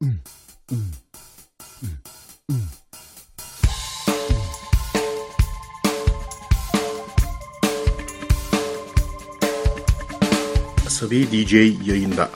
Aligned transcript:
Mm. 0.00 0.08
Asabi 10.86 11.32
DJ 11.32 11.52
yayında. 11.88 12.30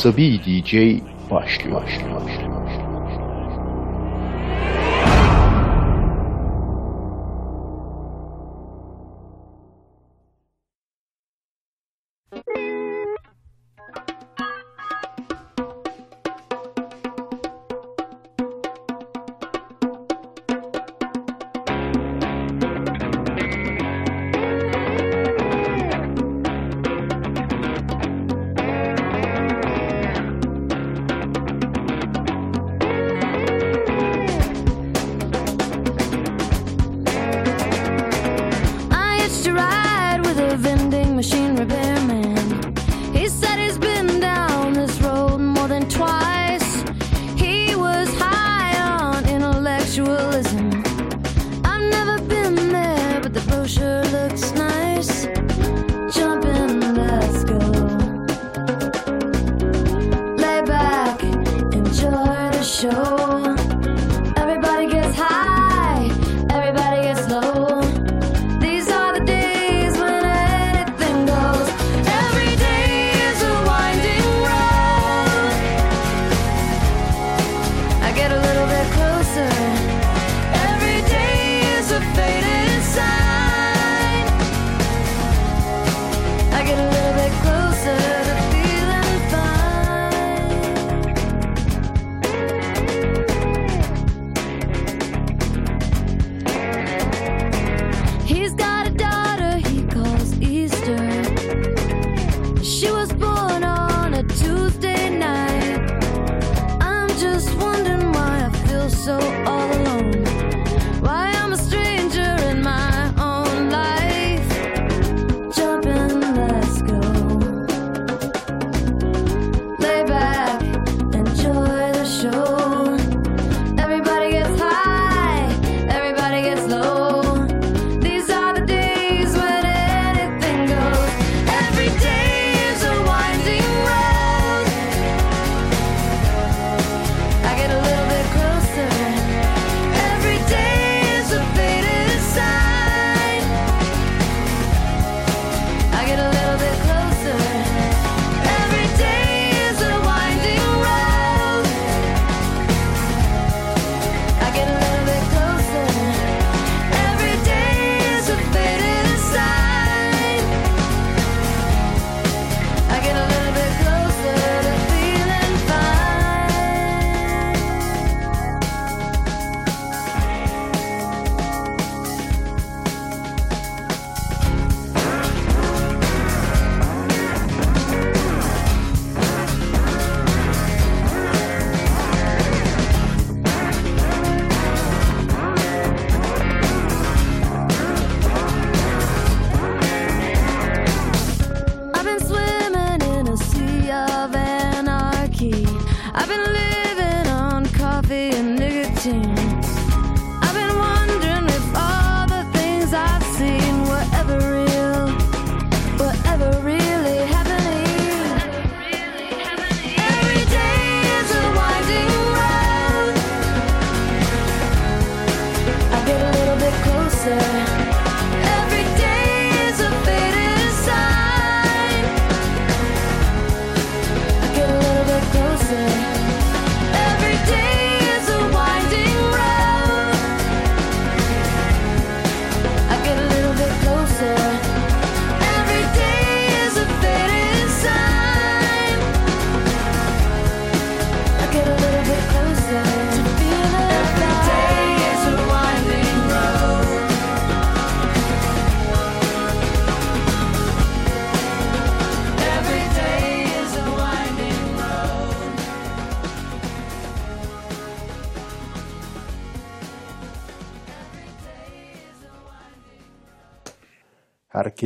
Asabi 0.00 0.40
DJ 0.40 0.74
başlıyor. 1.30 1.82
başlıyor, 1.82 2.20
başlıyor. 2.20 2.49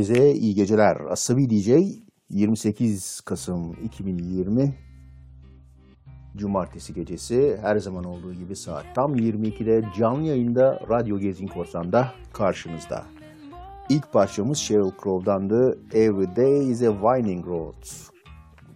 Herkese 0.05 0.33
iyi 0.35 0.55
geceler. 0.55 0.97
Asabi 1.11 1.51
DJ 1.51 1.71
28 2.31 3.21
Kasım 3.21 3.73
2020 3.85 4.75
Cumartesi 6.37 6.95
gecesi 6.95 7.59
her 7.63 7.77
zaman 7.77 8.05
olduğu 8.05 8.35
gibi 8.35 8.57
saat 8.57 8.85
tam 8.95 9.17
22'de 9.17 9.85
canlı 9.99 10.27
yayında 10.27 10.81
Radyo 10.89 11.19
Gezgin 11.19 11.47
Korsan'da 11.47 12.13
karşınızda. 12.33 13.05
İlk 13.89 14.13
parçamız 14.13 14.59
Sheryl 14.59 14.91
Crow'dandı. 15.03 15.79
Every 15.93 16.37
Day 16.37 16.71
is 16.71 16.83
a 16.83 16.93
Winding 16.93 17.47
Road. 17.47 17.85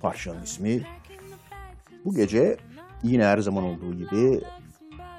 Parçanın 0.00 0.42
ismi. 0.42 0.82
Bu 2.04 2.14
gece 2.14 2.56
yine 3.02 3.24
her 3.24 3.38
zaman 3.38 3.64
olduğu 3.64 3.94
gibi 3.94 4.40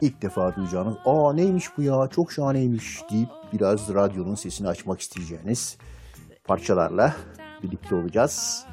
ilk 0.02 0.22
defa 0.22 0.56
duyacağınız 0.56 0.96
''Aa 1.06 1.34
neymiş 1.34 1.78
bu 1.78 1.82
ya 1.82 2.08
çok 2.08 2.32
şahaneymiş'' 2.32 3.10
deyip 3.12 3.30
biraz 3.54 3.94
radyonun 3.94 4.36
sesini 4.36 4.68
açmak 4.68 5.02
isteyeceğiniz 5.02 5.78
parçalarla 6.50 7.16
birlikte 7.64 7.96
olacağız. 7.96 8.66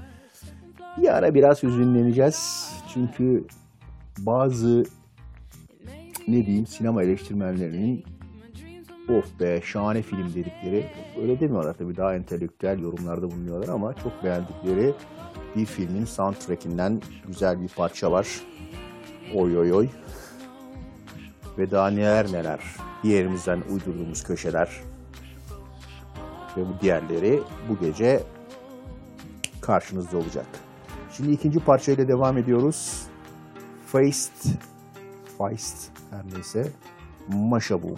Bir 0.97 1.17
ara 1.17 1.35
biraz 1.35 1.63
hüzünleneceğiz. 1.63 2.71
Çünkü 2.95 3.47
bazı 4.19 4.85
ne 6.29 6.47
diyeyim 6.47 6.67
sinema 6.67 7.03
eleştirmenlerinin 7.03 8.05
of 9.09 9.41
be 9.41 9.61
şahane 9.65 10.03
film 10.03 10.35
dedikleri 10.35 10.91
öyle 11.23 11.41
demiyorlar 11.41 11.75
tabii 11.75 11.97
daha 11.97 12.15
entelektüel 12.15 12.79
yorumlarda 12.79 13.31
bulunuyorlar 13.31 13.69
ama 13.69 13.95
çok 13.95 14.25
beğendikleri 14.25 14.95
bir 15.57 15.67
filmin 15.67 16.05
soundtrackinden 16.05 17.03
güzel 17.27 17.61
bir 17.61 17.69
parça 17.69 18.13
var. 18.13 18.29
Oy 19.35 19.59
oy 19.59 19.73
oy. 19.73 19.89
Ve 21.59 21.71
daha 21.71 21.91
neler 21.91 22.33
neler 22.33 22.61
yerimizden 23.05 23.63
uydurduğumuz 23.73 24.25
köşeler 24.25 24.69
ve 26.57 26.69
bu 26.69 26.81
diğerleri 26.81 27.43
bu 27.69 27.79
gece 27.79 28.23
karşınızda 29.61 30.17
olacak. 30.19 30.47
Şimdi 31.13 31.33
ikinci 31.33 31.61
parçayla 31.61 32.09
devam 32.09 32.39
ediyoruz. 32.39 33.03
Feist, 33.87 34.47
Feist 35.39 35.91
her 36.11 36.35
neyse, 36.35 36.73
Maşabum. 37.29 37.97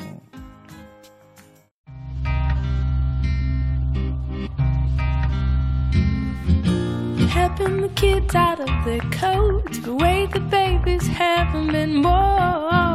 Helping 7.34 7.82
the 7.82 7.94
kids 7.94 8.34
out 8.34 8.60
of 8.60 8.84
their 8.84 9.00
coats, 9.20 9.78
the 9.78 9.92
way 9.92 10.26
the 10.26 10.40
babies 10.40 11.08
haven't 11.08 11.72
been 11.72 12.02
born. 12.04 12.87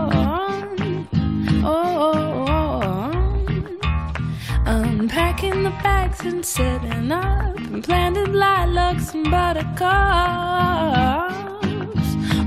Unpacking 5.03 5.63
the 5.63 5.69
bags 5.83 6.21
and 6.21 6.45
setting 6.45 7.11
up, 7.11 7.57
and 7.57 7.83
planted 7.83 8.29
lilacs 8.29 9.13
and 9.13 9.29
buttercups. 9.29 9.81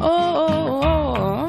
Oh, 0.00 1.47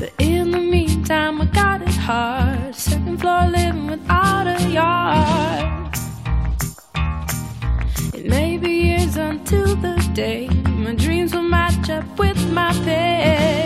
but 0.00 0.12
in 0.18 0.50
the 0.50 0.58
meantime, 0.58 1.40
I 1.40 1.44
got 1.44 1.82
it 1.82 1.94
hard. 2.08 2.74
Second 2.74 3.20
floor 3.20 3.46
living 3.46 3.86
without 3.86 4.48
a 4.48 4.58
yard. 4.78 5.94
It 8.14 8.26
may 8.26 8.58
be 8.58 8.72
years 8.88 9.14
until 9.16 9.76
the 9.76 9.94
day 10.14 10.48
my 10.66 10.96
dreams 10.96 11.32
will 11.32 11.42
match 11.42 11.88
up 11.90 12.18
with 12.18 12.40
my 12.50 12.72
pay. 12.84 13.61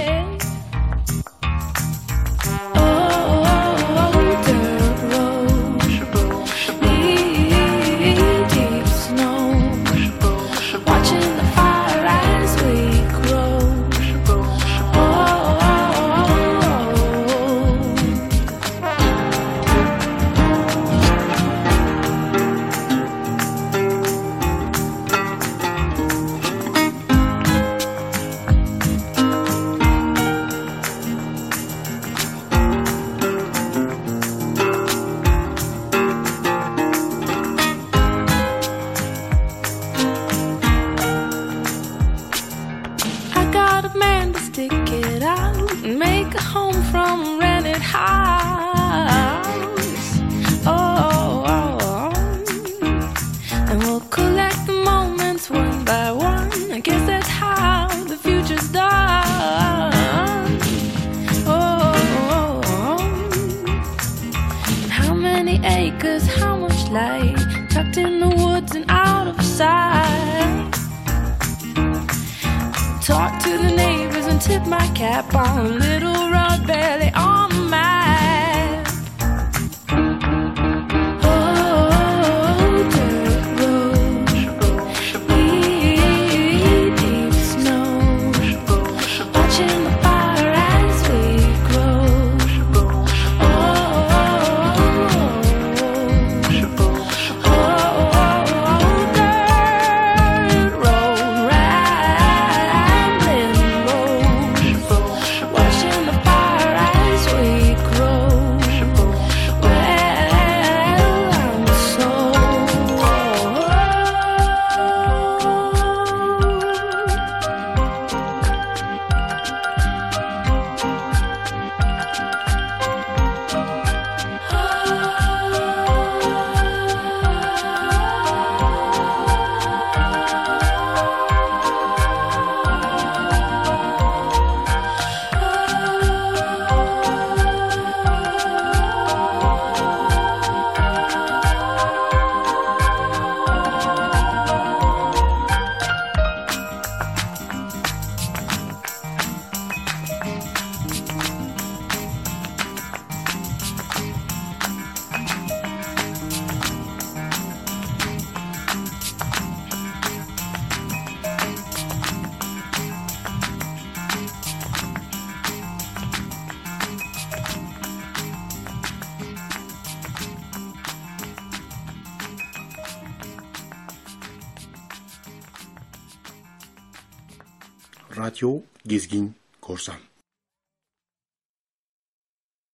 Radyo 178.17 178.61
Gezgin 178.87 179.35
Korsan. 179.63 179.95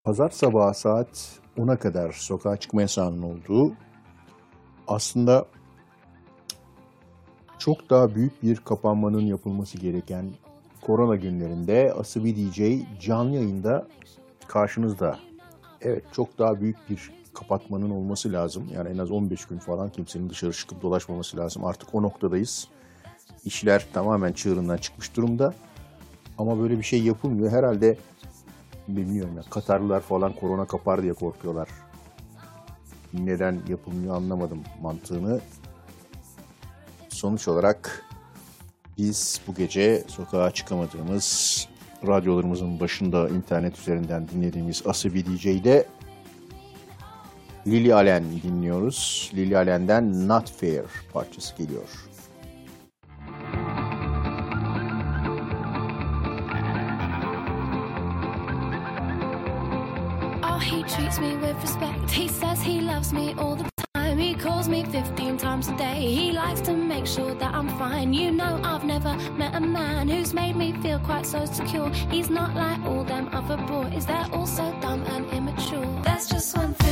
Pazar 0.04 0.30
sabahı 0.30 0.74
saat 0.74 1.40
10'a 1.56 1.78
kadar 1.78 2.12
sokağa 2.12 2.56
çıkma 2.56 2.82
yasağının 2.82 3.22
olduğu 3.22 3.76
aslında 4.88 5.46
çok 7.58 7.90
daha 7.90 8.14
büyük 8.14 8.42
bir 8.42 8.56
kapanmanın 8.56 9.20
yapılması 9.20 9.78
gereken 9.78 10.30
korona 10.80 11.16
günlerinde 11.16 11.92
Asabi 11.92 12.36
DJ 12.36 12.60
canlı 13.00 13.36
yayında 13.36 13.88
karşınızda. 14.48 15.18
Evet 15.80 16.04
çok 16.12 16.38
daha 16.38 16.60
büyük 16.60 16.90
bir 16.90 17.10
kapatmanın 17.34 17.90
olması 17.90 18.32
lazım. 18.32 18.68
Yani 18.74 18.88
en 18.88 18.98
az 18.98 19.10
15 19.10 19.44
gün 19.44 19.58
falan 19.58 19.90
kimsenin 19.90 20.30
dışarı 20.30 20.52
çıkıp 20.52 20.82
dolaşmaması 20.82 21.36
lazım. 21.36 21.64
Artık 21.64 21.94
o 21.94 22.02
noktadayız 22.02 22.68
işler 23.44 23.86
tamamen 23.92 24.32
çığırından 24.32 24.76
çıkmış 24.76 25.16
durumda. 25.16 25.54
Ama 26.38 26.58
böyle 26.58 26.78
bir 26.78 26.82
şey 26.82 27.02
yapılmıyor. 27.02 27.52
Herhalde 27.52 27.98
bilmiyorum 28.88 29.36
ya 29.36 29.42
Katarlılar 29.50 30.00
falan 30.00 30.32
korona 30.32 30.64
kapar 30.64 31.02
diye 31.02 31.12
korkuyorlar. 31.12 31.68
Neden 33.12 33.60
yapılmıyor 33.68 34.16
anlamadım 34.16 34.62
mantığını. 34.82 35.40
Sonuç 37.08 37.48
olarak 37.48 38.04
biz 38.98 39.40
bu 39.46 39.54
gece 39.54 40.04
sokağa 40.08 40.50
çıkamadığımız 40.50 41.68
radyolarımızın 42.06 42.80
başında 42.80 43.28
internet 43.28 43.78
üzerinden 43.78 44.28
dinlediğimiz 44.28 44.82
Asabi 44.86 45.26
DJ'de 45.26 45.86
Lily 47.66 47.94
Allen 47.94 48.24
dinliyoruz. 48.42 49.30
Lily 49.34 49.56
Allen'den 49.56 50.28
Not 50.28 50.50
Fair 50.50 50.84
parçası 51.12 51.56
geliyor. 51.56 52.11
loves 63.02 63.12
me 63.12 63.34
all 63.36 63.56
the 63.56 63.68
time. 63.94 64.16
He 64.16 64.32
calls 64.34 64.68
me 64.68 64.84
15 64.84 65.36
times 65.36 65.68
a 65.68 65.76
day. 65.76 66.00
He 66.02 66.30
likes 66.30 66.60
to 66.60 66.72
make 66.72 67.04
sure 67.04 67.34
that 67.34 67.52
I'm 67.52 67.68
fine. 67.70 68.12
You 68.12 68.30
know, 68.30 68.60
I've 68.62 68.84
never 68.84 69.16
met 69.32 69.56
a 69.56 69.60
man 69.60 70.08
who's 70.08 70.32
made 70.32 70.54
me 70.54 70.72
feel 70.82 71.00
quite 71.00 71.26
so 71.26 71.44
secure. 71.44 71.90
He's 72.10 72.30
not 72.30 72.54
like 72.54 72.80
all 72.84 73.02
them 73.02 73.28
other 73.32 73.56
boys, 73.56 74.06
they're 74.06 74.28
all 74.32 74.46
so 74.46 74.70
dumb 74.80 75.02
and 75.08 75.26
immature. 75.32 75.86
That's 76.04 76.28
just 76.28 76.56
one 76.56 76.74
thing. 76.74 76.91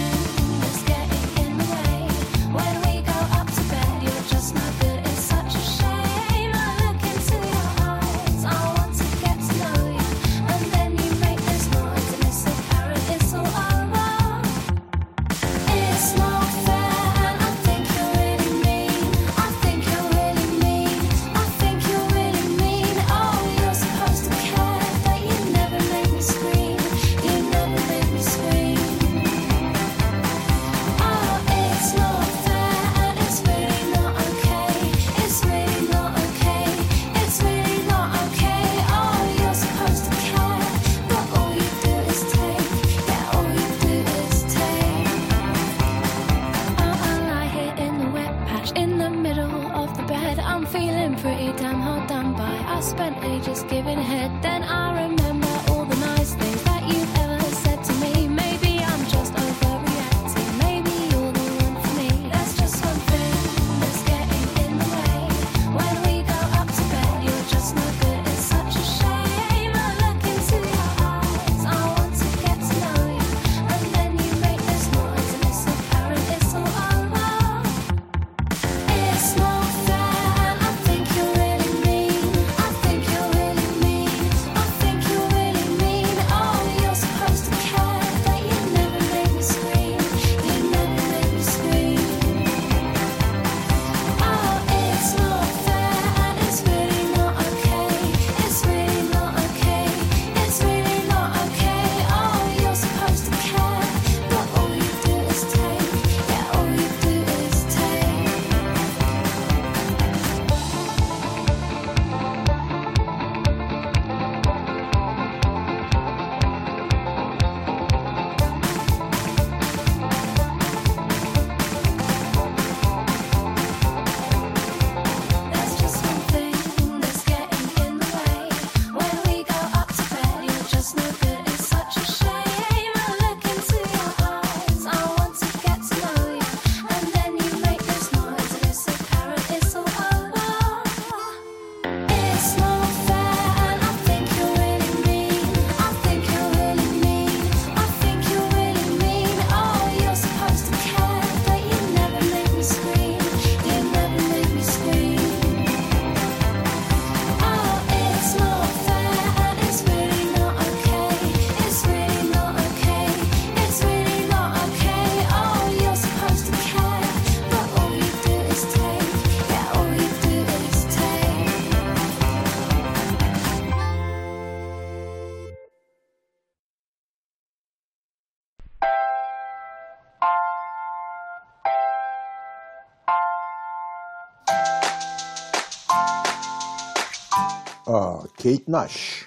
Kate 188.43 188.65
Nash. 188.69 189.27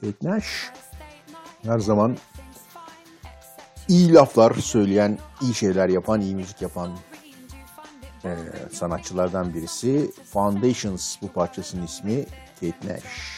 Kate 0.00 0.28
Nash 0.28 0.70
her 1.62 1.78
zaman 1.78 2.16
iyi 3.88 4.12
laflar 4.12 4.54
söyleyen, 4.54 5.18
iyi 5.42 5.54
şeyler 5.54 5.88
yapan, 5.88 6.20
iyi 6.20 6.34
müzik 6.34 6.62
yapan 6.62 6.90
e, 8.24 8.36
sanatçılardan 8.72 9.54
birisi. 9.54 10.10
Foundations 10.32 11.16
bu 11.22 11.28
parçasının 11.28 11.84
ismi 11.86 12.24
Kate 12.60 12.88
Nash. 12.88 13.33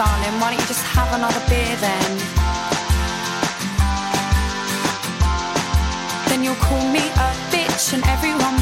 darling, 0.00 0.40
why 0.40 0.48
don't 0.48 0.60
you 0.62 0.66
just 0.66 0.86
have 0.96 1.12
another 1.12 1.42
beer 1.50 1.76
then? 1.76 2.10
Then 6.28 6.42
you'll 6.42 6.62
call 6.68 6.84
me 6.96 7.04
a 7.26 7.28
bitch 7.52 7.92
and 7.92 8.02
everyone 8.06 8.59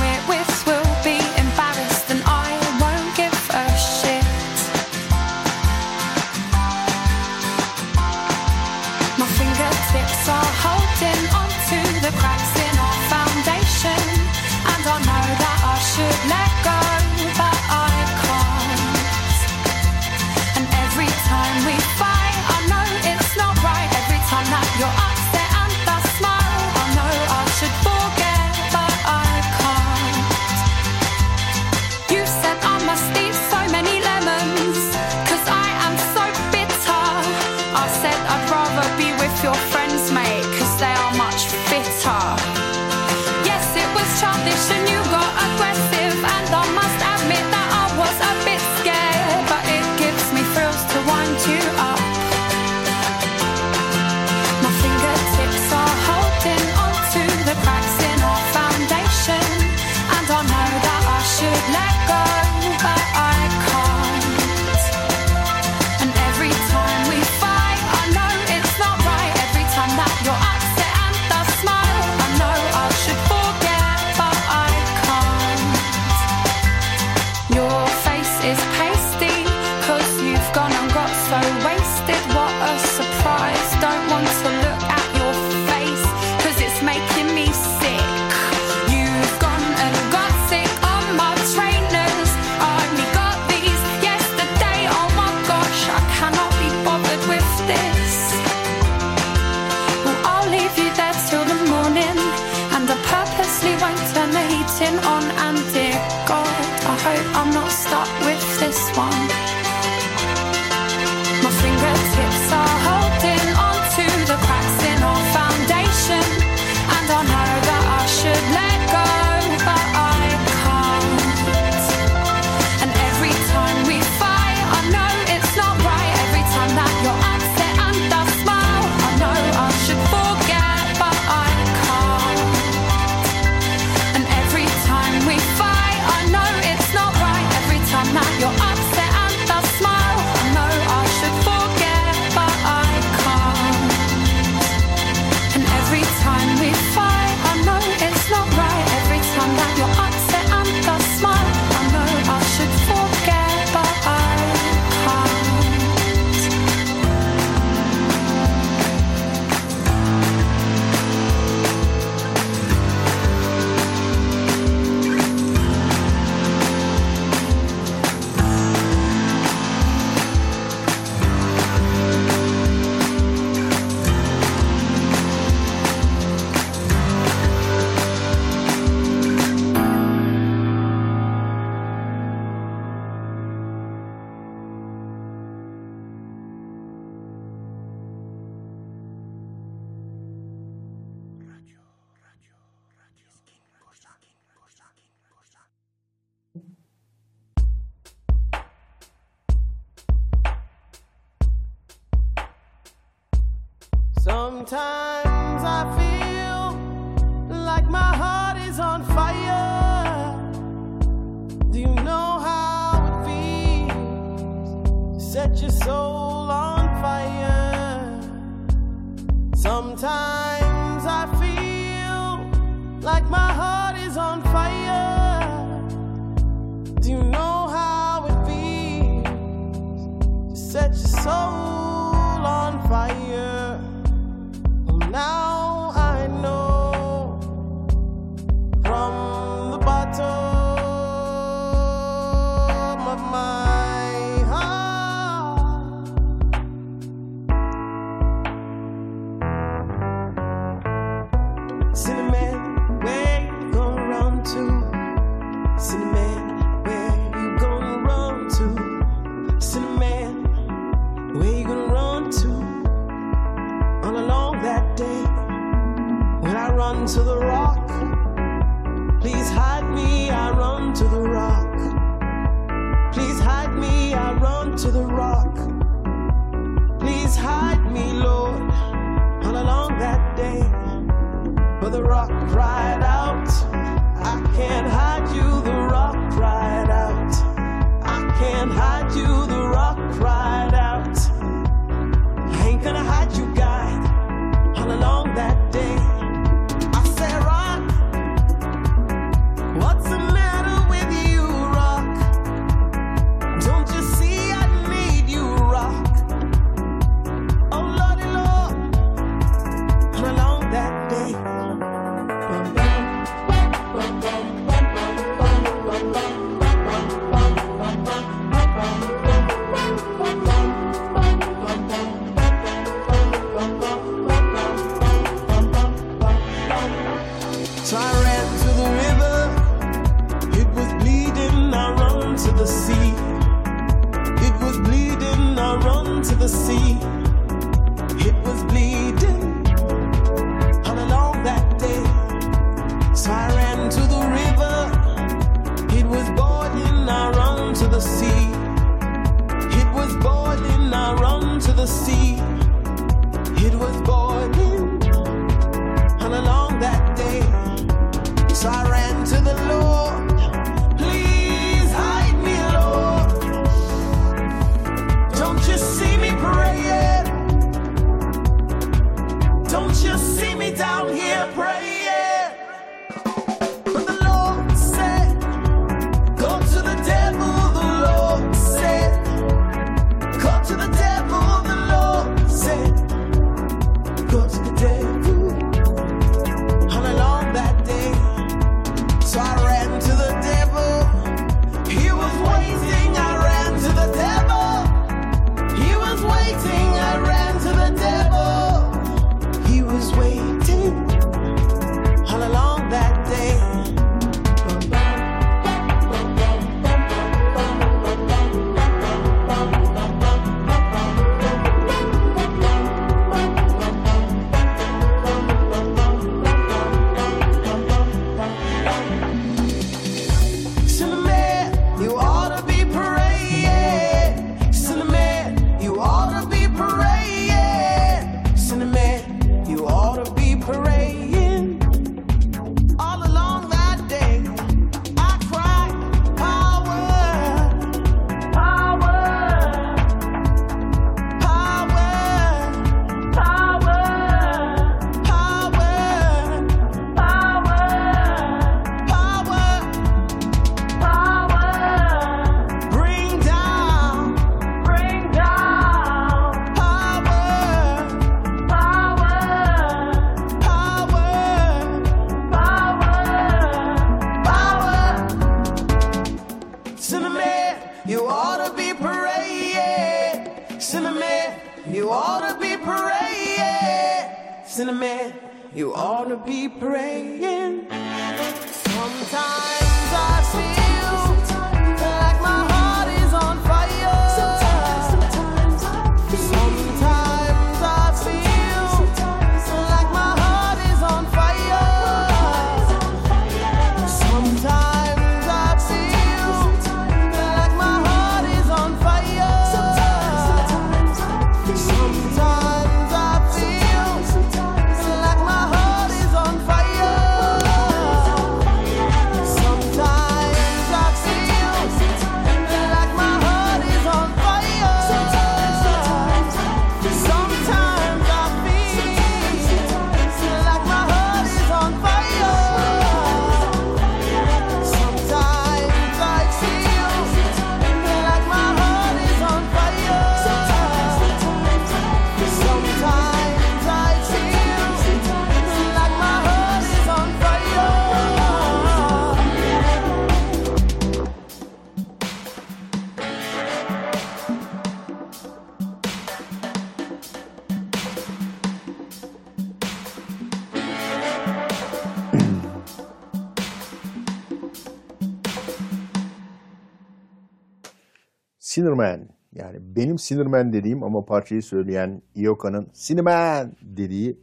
Sinirman 558.89 559.29
yani 559.53 559.79
benim 559.97 560.19
Sinirman 560.19 560.73
dediğim 560.73 561.03
ama 561.03 561.25
parçayı 561.25 561.63
söyleyen 561.63 562.23
Ioka'nın 562.37 562.89
Sinirman 562.93 563.73
dediği 563.83 564.39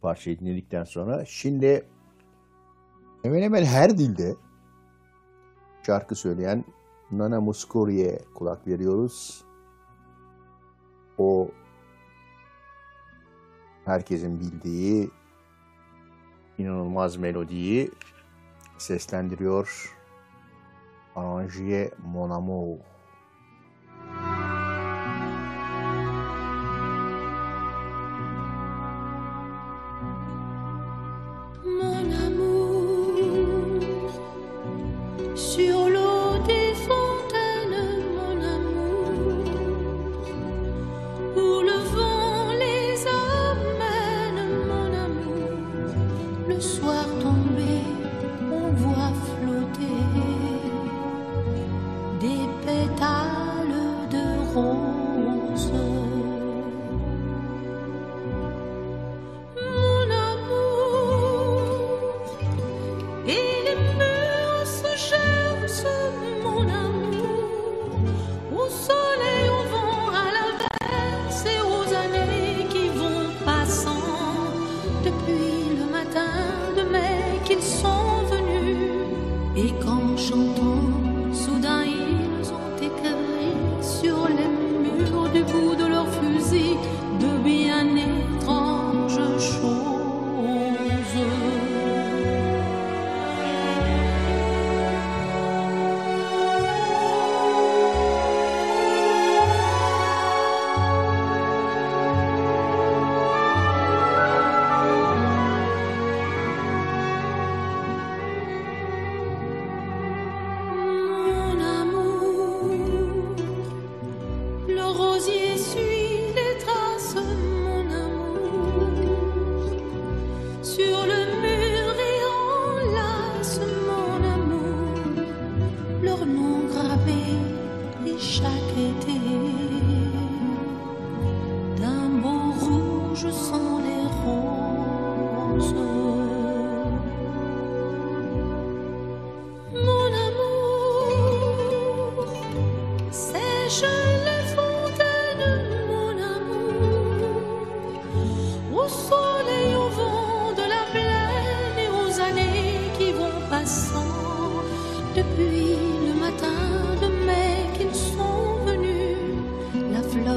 parçayı 0.00 0.38
dinledikten 0.38 0.84
sonra 0.84 1.24
şimdi 1.24 1.86
hemen 3.22 3.42
hemen 3.42 3.64
her 3.64 3.98
dilde 3.98 4.34
şarkı 5.86 6.14
söyleyen 6.14 6.64
Nana 7.10 7.40
Muscori'ye 7.40 8.20
kulak 8.34 8.66
veriyoruz. 8.66 9.44
O 11.18 11.48
herkesin 13.84 14.40
bildiği 14.40 15.10
inanılmaz 16.58 17.16
melodiyi 17.16 17.90
seslendiriyor. 18.78 19.96
Arrangier 21.16 21.90
Mon 22.04 22.30
Amour. 22.30 22.95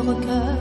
regard. 0.09 0.58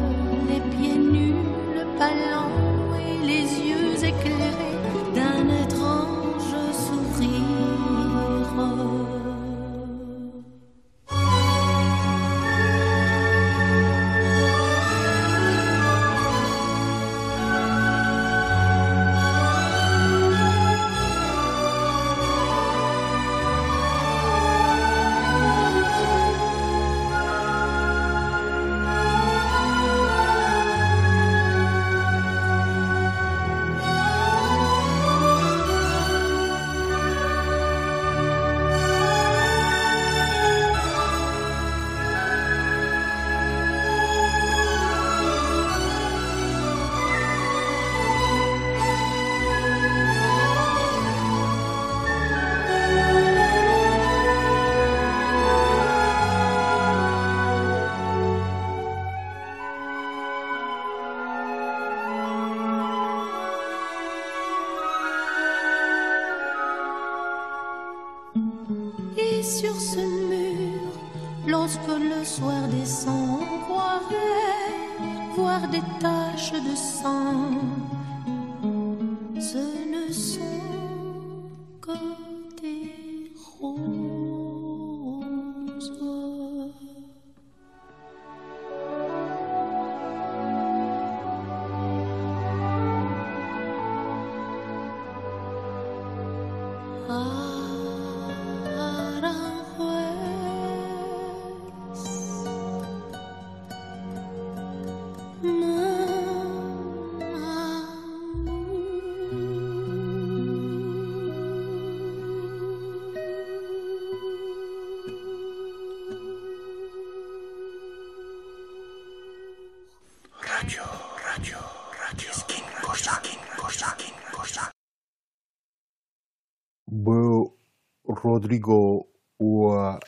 Rodrigo 128.38 129.06
Ua 129.38 130.00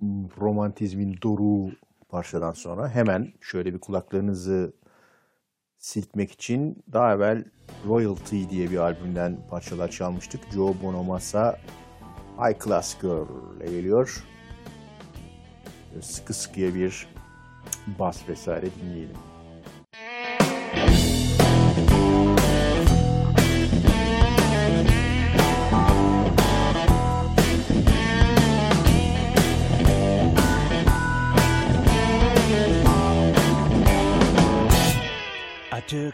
mm, 0.00 0.28
romantizmin 0.40 1.18
doruğu 1.22 1.70
parçadan 2.08 2.52
sonra 2.52 2.90
hemen 2.90 3.32
şöyle 3.40 3.74
bir 3.74 3.78
kulaklarınızı 3.78 4.72
siltmek 5.78 6.32
için 6.32 6.84
daha 6.92 7.14
evvel 7.14 7.44
Royalty 7.86 8.48
diye 8.50 8.70
bir 8.70 8.76
albümden 8.76 9.38
parçalar 9.50 9.90
çalmıştık. 9.90 10.40
Joe 10.52 10.74
Bonamassa 10.82 11.58
High 12.38 12.64
Class 12.64 13.00
Girl 13.00 13.56
ile 13.56 13.66
geliyor. 13.66 14.24
Sıkı 16.00 16.34
sıkıya 16.34 16.74
bir 16.74 17.08
bas 17.98 18.28
vesaire 18.28 18.66
dinleyelim. 18.80 19.16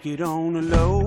it 0.05 0.21
on 0.21 0.57
a 0.57 0.63
low. 0.63 1.02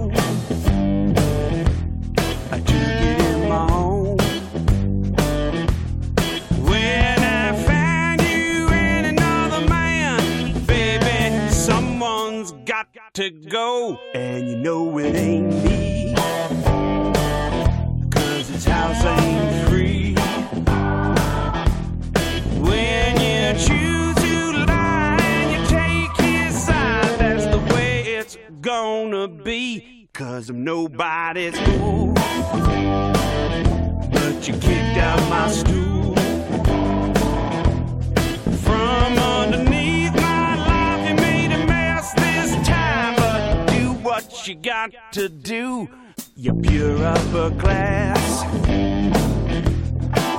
you 44.48 44.56
got 44.56 44.92
to 45.14 45.30
do. 45.30 45.90
You're 46.36 46.56
pure 46.56 47.04
upper 47.04 47.52
class. 47.58 48.44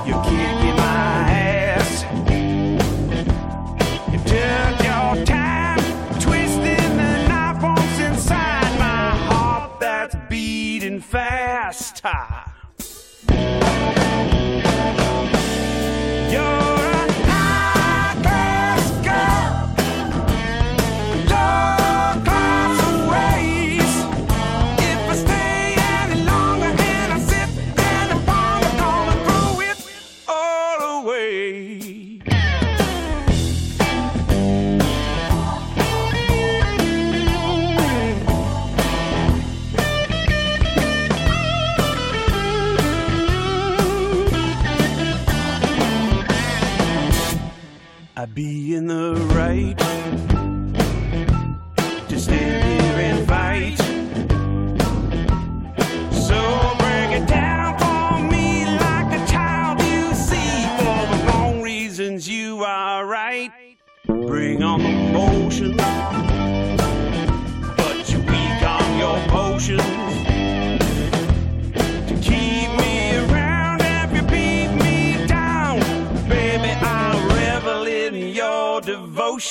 You're 0.07 0.23
kicking 0.23 0.75
my 0.77 1.31
ass. 1.31 2.03
You 4.11 4.19
took 4.19 4.85
your 4.85 5.25
time 5.25 5.79
twisting 6.21 6.97
the 6.97 7.27
knife 7.27 7.61
once 7.61 7.99
inside 7.99 8.79
my 8.79 9.09
heart 9.27 9.79
that's 9.79 10.15
beating 10.29 11.01
fast. 11.01 12.01
be 48.37 48.75
in 48.75 48.85
the 48.85 49.15
right 49.33 49.86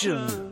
嗯。 0.05 0.46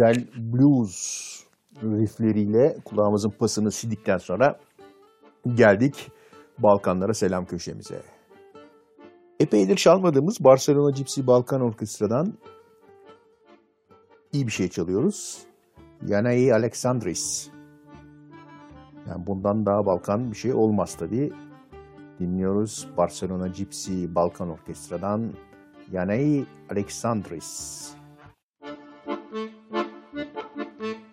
güzel 0.00 0.26
blues 0.36 1.44
riffleriyle 1.82 2.76
kulağımızın 2.84 3.30
pasını 3.30 3.72
sildikten 3.72 4.18
sonra 4.18 4.58
geldik 5.54 6.10
Balkanlara 6.58 7.14
selam 7.14 7.44
köşemize. 7.44 8.02
Epeydir 9.40 9.76
çalmadığımız 9.76 10.44
Barcelona 10.44 10.94
Cipsi 10.94 11.26
Balkan 11.26 11.60
Orkestra'dan 11.60 12.34
iyi 14.32 14.46
bir 14.46 14.52
şey 14.52 14.68
çalıyoruz. 14.68 15.38
Yanai 16.06 16.54
Alexandris. 16.54 17.50
Yani 19.08 19.26
bundan 19.26 19.66
daha 19.66 19.86
Balkan 19.86 20.30
bir 20.30 20.36
şey 20.36 20.52
olmaz 20.54 20.96
tabii. 20.98 21.32
Dinliyoruz 22.20 22.88
Barcelona 22.96 23.52
Cipsi 23.52 24.14
Balkan 24.14 24.50
Orkestra'dan 24.50 25.32
Yanai 25.92 26.46
Alexandris. 26.70 27.99
Thank 29.32 29.52
you. 30.80 31.09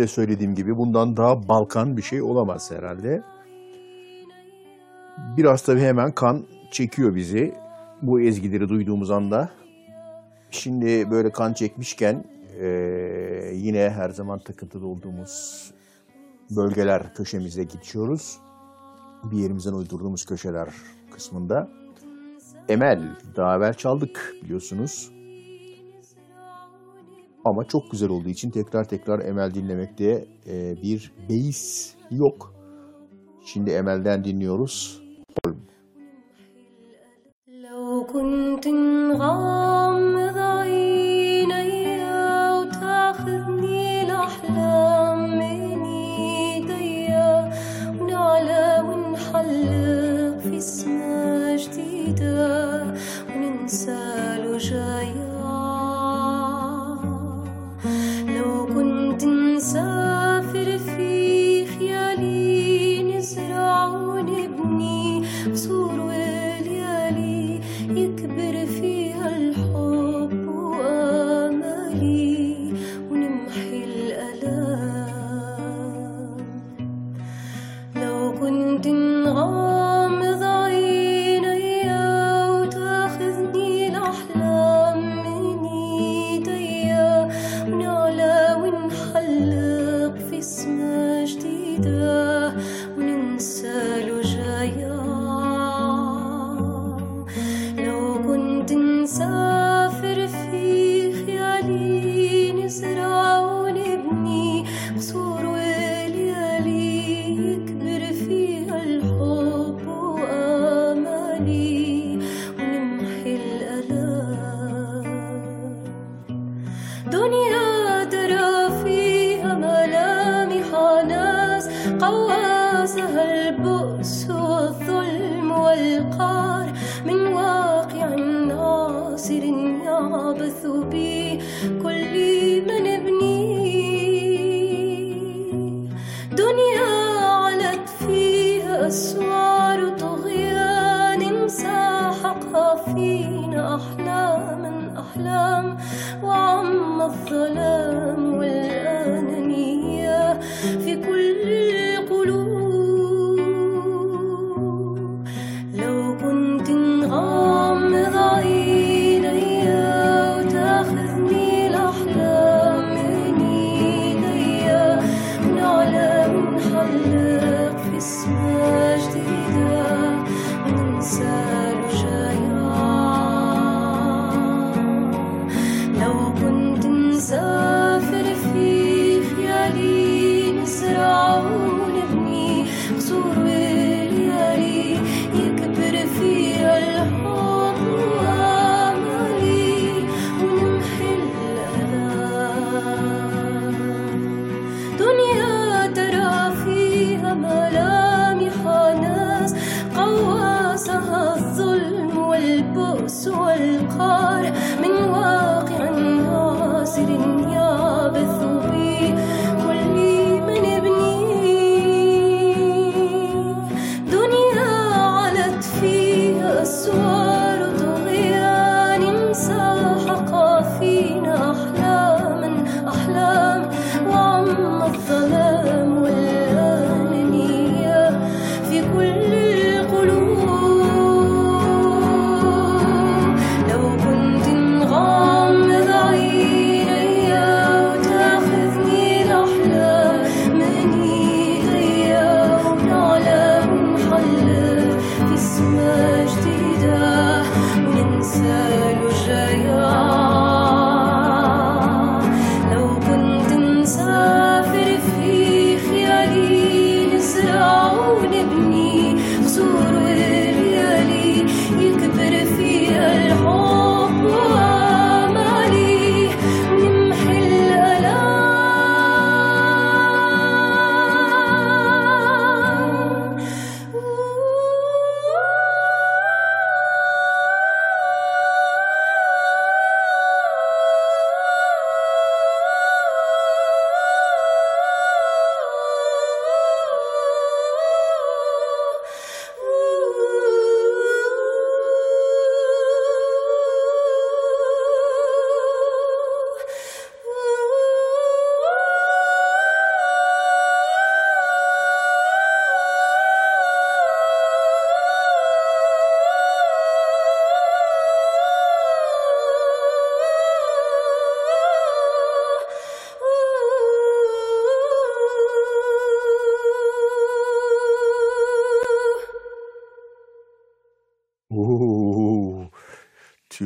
de 0.00 0.06
söylediğim 0.06 0.54
gibi 0.54 0.76
bundan 0.76 1.16
daha 1.16 1.48
Balkan 1.48 1.96
bir 1.96 2.02
şey 2.02 2.22
olamaz 2.22 2.70
herhalde. 2.70 3.22
Biraz 5.36 5.62
tabii 5.62 5.80
hemen 5.80 6.12
kan 6.12 6.46
çekiyor 6.70 7.14
bizi 7.14 7.54
bu 8.02 8.20
ezgileri 8.20 8.68
duyduğumuz 8.68 9.10
anda. 9.10 9.50
Şimdi 10.50 11.10
böyle 11.10 11.30
kan 11.30 11.52
çekmişken 11.52 12.24
e, 12.60 12.66
yine 13.54 13.90
her 13.90 14.10
zaman 14.10 14.38
takıntılı 14.38 14.86
olduğumuz 14.86 15.64
bölgeler 16.50 17.14
köşemize 17.14 17.64
geçiyoruz. 17.64 18.38
Bir 19.24 19.36
yerimizden 19.36 19.72
uydurduğumuz 19.72 20.24
köşeler 20.24 20.68
kısmında. 21.10 21.68
Emel, 22.68 23.16
daha 23.36 23.56
evvel 23.56 23.74
çaldık 23.74 24.34
biliyorsunuz. 24.42 25.19
Ama 27.44 27.64
çok 27.64 27.90
güzel 27.90 28.08
olduğu 28.10 28.28
için 28.28 28.50
tekrar 28.50 28.88
tekrar 28.88 29.24
Emel 29.24 29.54
dinlemekte 29.54 30.24
e, 30.46 30.82
bir 30.82 31.12
beis 31.28 31.94
yok. 32.10 32.54
Şimdi 33.44 33.70
Emel'den 33.70 34.24
dinliyoruz. 34.24 35.00
لو 37.70 38.04
جديدة 51.56 52.94
وننسى 53.28 54.38
لو 54.44 54.58
so 59.72 59.99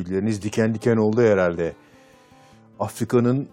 tüyleriniz 0.05 0.41
diken 0.41 0.73
diken 0.73 0.97
oldu 0.97 1.21
herhalde. 1.21 1.73
Afrika'nın 2.79 3.47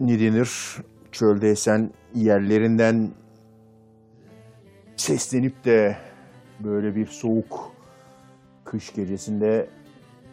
ne 0.00 0.20
denir 0.20 0.76
çölde 1.12 1.50
esen 1.50 1.90
yerlerinden 2.14 3.10
seslenip 4.96 5.64
de 5.64 5.96
böyle 6.60 6.96
bir 6.96 7.06
soğuk 7.06 7.72
kış 8.64 8.92
gecesinde 8.94 9.68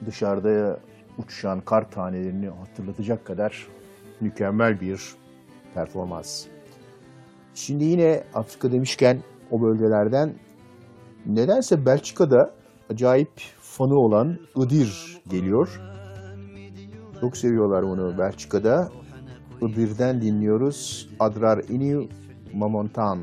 dışarıda 0.05 0.79
uçuşan 1.17 1.61
kar 1.61 1.91
tanelerini 1.91 2.49
hatırlatacak 2.49 3.25
kadar 3.25 3.67
mükemmel 4.21 4.81
bir 4.81 5.15
performans. 5.73 6.45
Şimdi 7.55 7.83
yine 7.83 8.23
Afrika 8.33 8.71
demişken 8.71 9.23
o 9.51 9.61
bölgelerden 9.61 10.33
nedense 11.25 11.85
Belçika'da 11.85 12.53
acayip 12.89 13.31
fanı 13.59 13.95
olan 13.95 14.37
Idir 14.55 15.16
geliyor. 15.29 15.81
Çok 17.21 17.37
seviyorlar 17.37 17.83
onu 17.83 18.17
Belçika'da. 18.17 18.91
Idir'den 19.61 20.21
dinliyoruz. 20.21 21.09
Adrar 21.19 21.63
Iniu 21.69 22.07
Mamontan. 22.53 23.19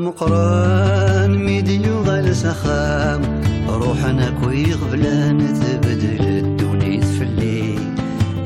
مقران 0.00 1.44
ميديو 1.44 2.02
غال 2.02 2.36
سخام. 2.36 3.20
روحنا 3.68 4.30
كوي 4.42 4.74
غبلان 4.74 5.38
تبدل 5.60 6.20
الدنيا 6.20 7.00
تفلي. 7.00 7.74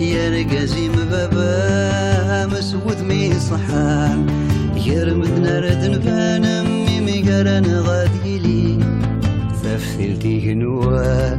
يا 0.00 0.30
رقازي 0.30 0.88
مبابا 0.88 2.46
مسود 2.46 3.02
مي 3.08 3.32
صحام. 3.50 4.26
يا 4.86 5.04
رمدنا 5.04 5.60
رد 5.60 5.84
نبان 5.84 6.44
امي 6.44 7.00
ميقران 7.00 7.66
غادي 7.66 8.38
لي. 8.38 8.78
ثفتلتي 9.62 10.52
هنوا 10.52 11.36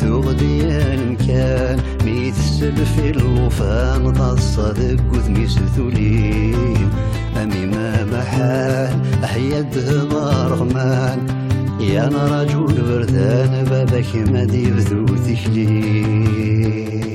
ثوغ 0.00 0.32
ديال 0.32 1.12
مكان 1.12 1.78
ميت 2.04 2.34
السلف 2.34 2.98
الوفان 2.98 4.12
تصدق 4.12 5.00
وذمي 5.12 5.46
ستولين 5.48 6.88
أمي 7.42 7.66
ما 7.66 8.04
محال 8.04 8.92
حيا 9.34 9.60
الدهب 9.60 10.12
رغمان. 10.52 11.18
يا 11.80 12.08
أنا 12.08 12.42
رجل 12.42 12.82
بردان 12.82 13.64
بابك 13.64 14.16
ما 14.16 14.44
ديبذو 14.44 15.06
تكليل 15.06 17.13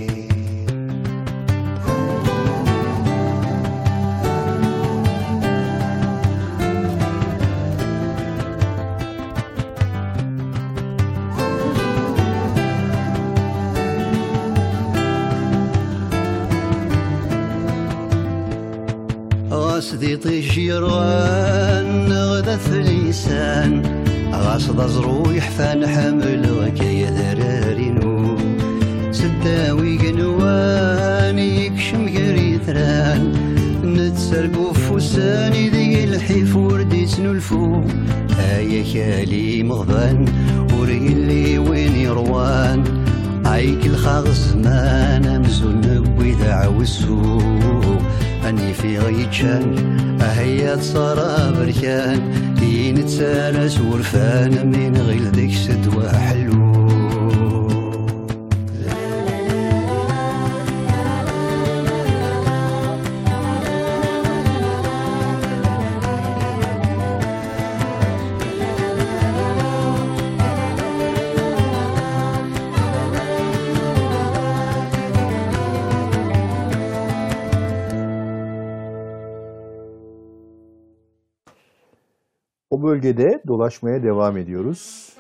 O 82.80 82.84
bölgede 82.84 83.42
dolaşmaya 83.48 84.04
devam 84.04 84.38
ediyoruz. 84.38 85.14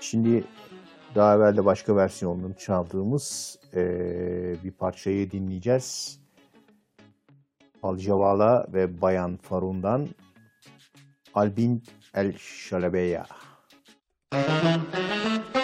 Şimdi 0.00 0.44
daha 1.14 1.36
evvel 1.36 1.56
de 1.56 1.64
başka 1.64 1.96
versiyonunu 1.96 2.54
çaldığımız 2.54 3.58
eee, 3.76 4.56
bir 4.64 4.70
parçayı 4.70 5.30
dinleyeceğiz. 5.30 6.20
Alcavala 7.82 8.66
ve 8.72 9.00
Bayan 9.00 9.36
Farun'dan 9.36 10.08
Albin 11.34 11.82
El 12.14 12.32
Şalabeya. 12.38 13.26
Thank 14.30 15.63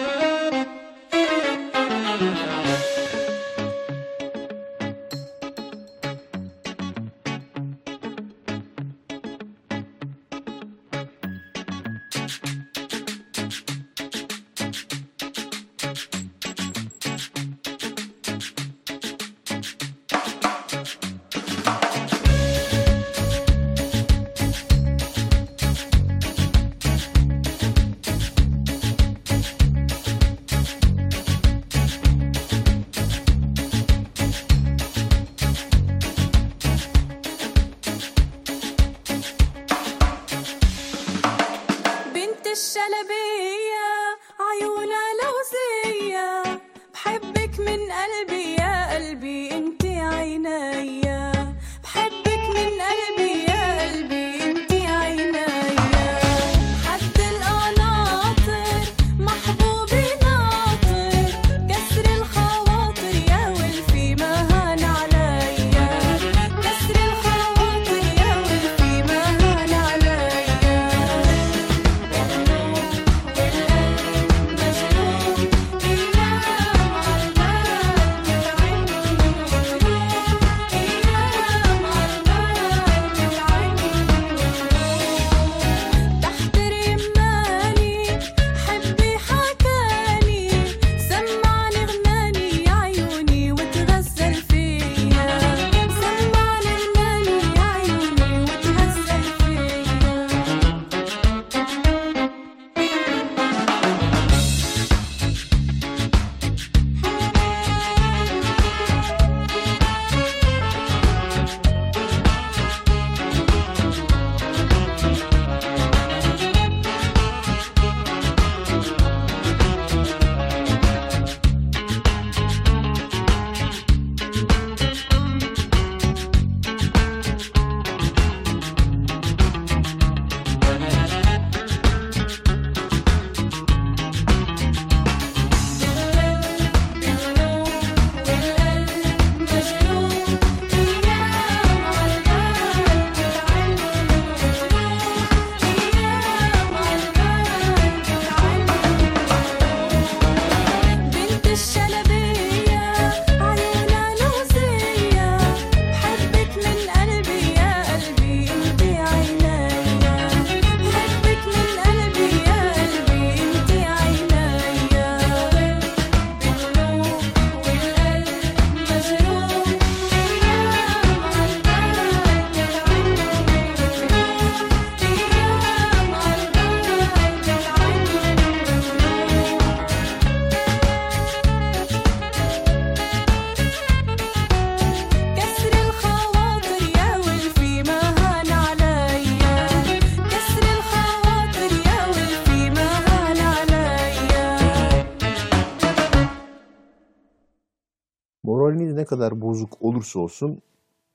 kadar 199.11 199.41
bozuk 199.41 199.73
olursa 199.81 200.19
olsun 200.21 200.63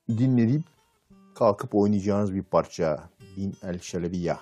dinleyip 0.10 0.64
kalkıp 1.36 1.76
oynayacağınız 1.76 2.36
bir 2.36 2.43
parça. 2.43 3.10
Bin 3.38 3.54
El 3.64 3.80
Şelebiya. 3.80 4.39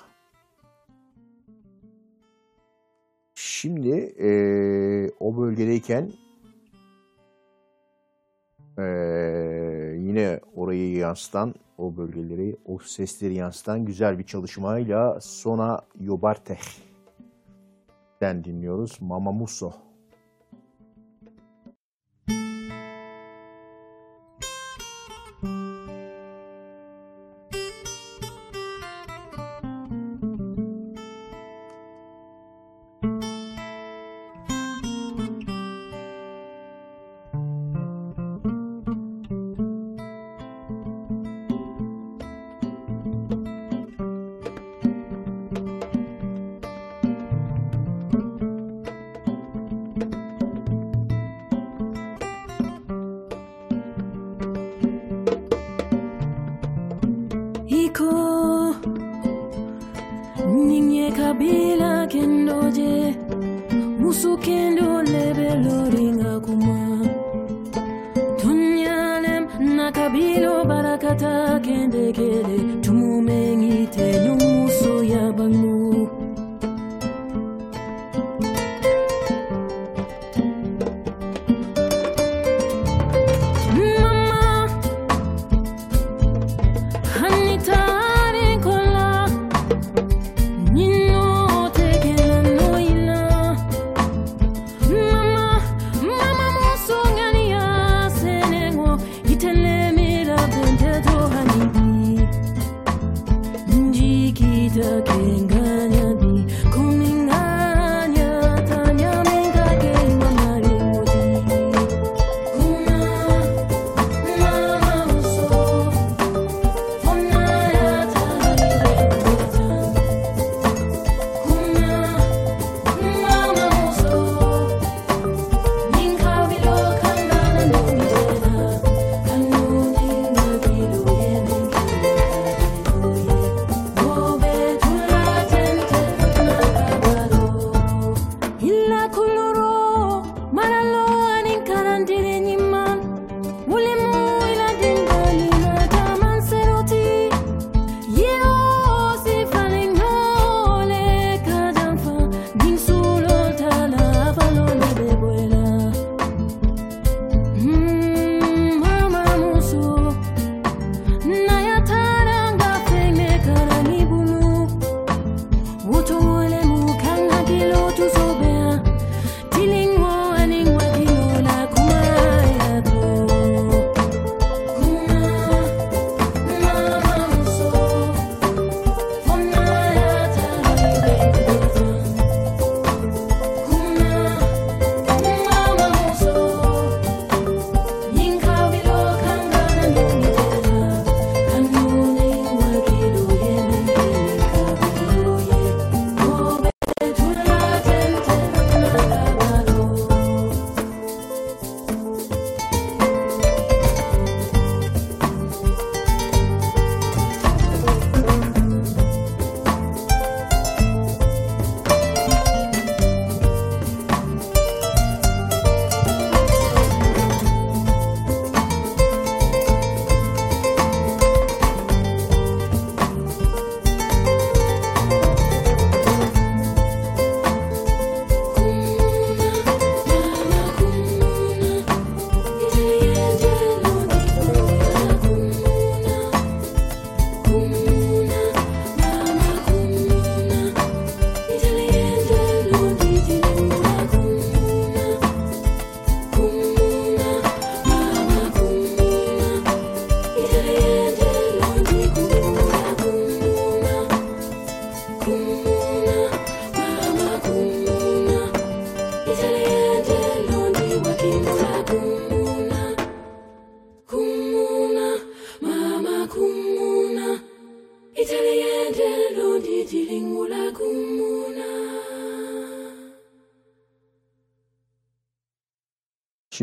Şimdi 3.36 3.90
eee, 3.90 5.12
o 5.20 5.38
bölgedeyken 5.38 6.12
eee, 8.78 8.86
yine 10.00 10.40
orayı 10.56 10.96
yansıtan, 10.96 11.56
o 11.78 11.98
bölgeleri, 11.98 12.56
o 12.66 12.80
sesleri 12.80 13.34
yansıtan 13.34 13.86
güzel 13.86 14.20
bir 14.20 14.24
çalışmayla 14.24 15.20
Sona 15.22 15.82
Yobarteh'den 16.00 16.84
dinliyoruz. 18.44 18.98
Mama 19.02 19.32
Muso. 19.32 19.74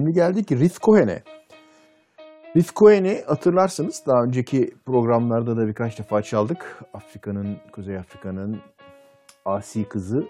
Şimdi 0.01 0.13
geldik 0.13 0.53
Riff 0.53 0.81
Cohen'e. 0.81 1.23
Riff 2.57 2.77
Cohen'i 2.77 3.23
hatırlarsınız 3.27 4.03
daha 4.07 4.23
önceki 4.23 4.75
programlarda 4.87 5.57
da 5.57 5.67
birkaç 5.67 5.99
defa 5.99 6.23
çaldık. 6.23 6.79
Afrika'nın, 6.95 7.57
Kuzey 7.73 7.99
Afrika'nın 7.99 8.61
asi 9.45 9.85
kızı 9.85 10.29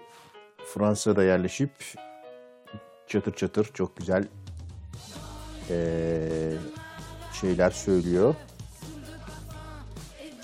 Fransa'da 0.73 1.23
yerleşip 1.23 1.71
çatır 3.07 3.33
çatır 3.33 3.69
çok 3.73 3.97
güzel 3.97 4.27
ee, 5.69 6.51
şeyler 7.41 7.69
söylüyor 7.69 8.35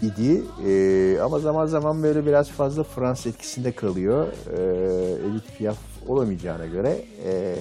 idi 0.02 0.44
ee, 0.68 1.20
ama 1.22 1.40
zaman 1.40 1.66
zaman 1.66 2.04
böyle 2.04 2.26
biraz 2.26 2.50
fazla 2.50 2.84
Fransız 2.84 3.28
etkisinde 3.28 3.72
kalıyor. 3.72 4.28
Ee, 4.28 5.30
Edith 5.30 5.58
Piaf 5.58 5.78
olamayacağına 6.08 6.66
göre 6.66 7.06
ee, 7.26 7.56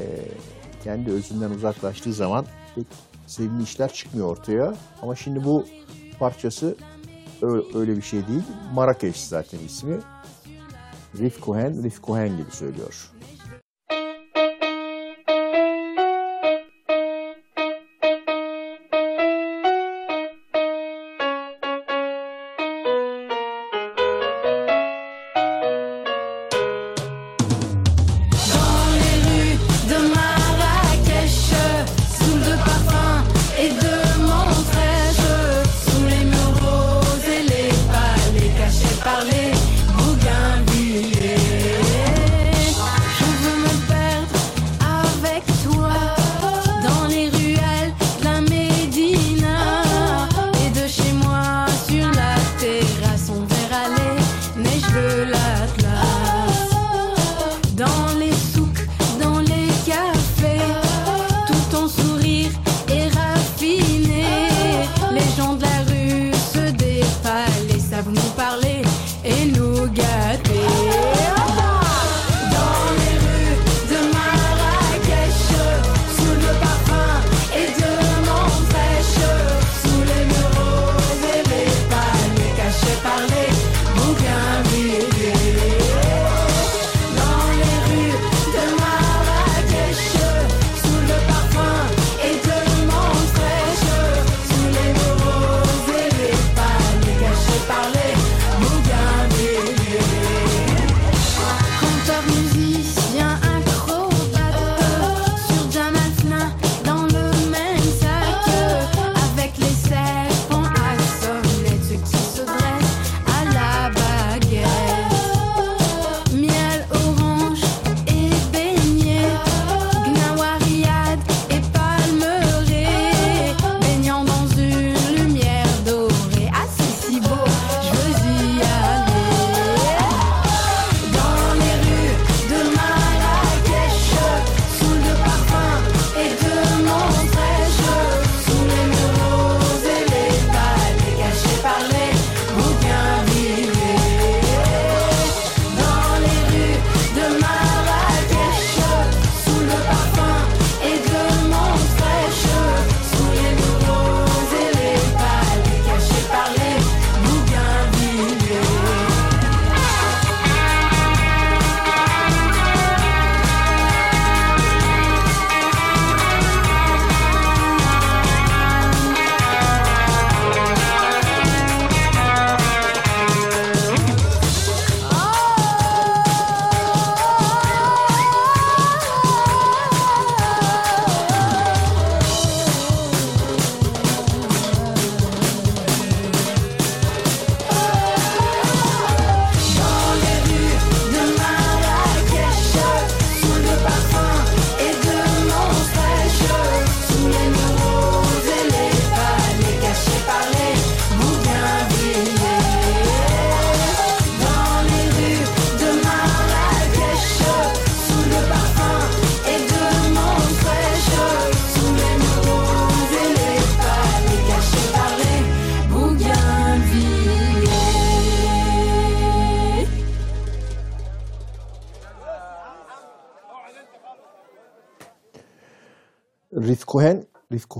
kendi 0.86 1.10
özünden 1.10 1.50
uzaklaştığı 1.50 2.12
zaman 2.12 2.46
pek 2.74 2.86
sevimli 3.26 3.62
işler 3.62 3.92
çıkmıyor 3.92 4.30
ortaya. 4.30 4.74
Ama 5.02 5.16
şimdi 5.16 5.44
bu 5.44 5.64
parçası 6.18 6.76
öyle 7.74 7.96
bir 7.96 8.02
şey 8.02 8.26
değil. 8.26 8.42
Marrakeş 8.74 9.16
zaten 9.16 9.58
ismi. 9.58 9.98
Rif 11.18 11.42
Cohen, 11.42 11.82
Rif 11.82 12.02
Cohen 12.02 12.36
gibi 12.36 12.50
söylüyor. 12.50 13.10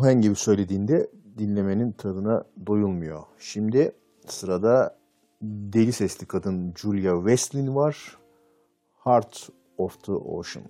Cohen 0.07 0.21
gibi 0.21 0.35
söylediğinde 0.35 1.11
dinlemenin 1.39 1.93
tadına 1.93 2.45
doyulmuyor. 2.67 3.23
Şimdi 3.39 3.93
sırada 4.27 4.99
deli 5.43 5.93
sesli 5.93 6.27
kadın 6.27 6.75
Julia 6.77 7.17
Westlin 7.17 7.75
var. 7.75 8.17
Heart 9.05 9.49
of 9.79 10.05
the 10.05 10.13
Ocean. 10.13 10.67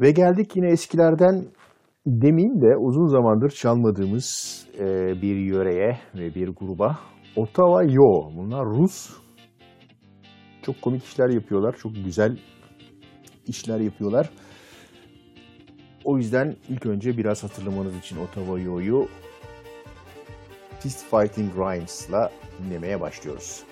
Ve 0.00 0.10
geldik 0.10 0.56
yine 0.56 0.70
eskilerden 0.72 1.46
demin 2.06 2.60
de 2.60 2.76
uzun 2.76 3.06
zamandır 3.06 3.50
çalmadığımız 3.50 4.58
e, 4.78 4.86
bir 5.22 5.36
yöreye 5.36 5.98
ve 6.14 6.34
bir 6.34 6.48
gruba. 6.48 6.98
Ottawa 7.36 7.82
Yo. 7.82 8.36
Bunlar 8.36 8.66
Rus. 8.66 9.10
Çok 10.62 10.82
komik 10.82 11.04
işler 11.04 11.28
yapıyorlar. 11.28 11.76
Çok 11.76 11.94
güzel 12.04 12.38
işler 13.46 13.80
yapıyorlar. 13.80 14.30
O 16.04 16.16
yüzden 16.16 16.56
ilk 16.68 16.86
önce 16.86 17.16
biraz 17.16 17.44
hatırlamanız 17.44 17.98
için 17.98 18.16
Ottawa 18.16 18.60
Yo'yu 18.60 19.08
Fist 20.78 21.10
Fighting 21.10 21.52
Rhymes'la 21.56 22.30
dinlemeye 22.58 23.00
başlıyoruz. 23.00 23.64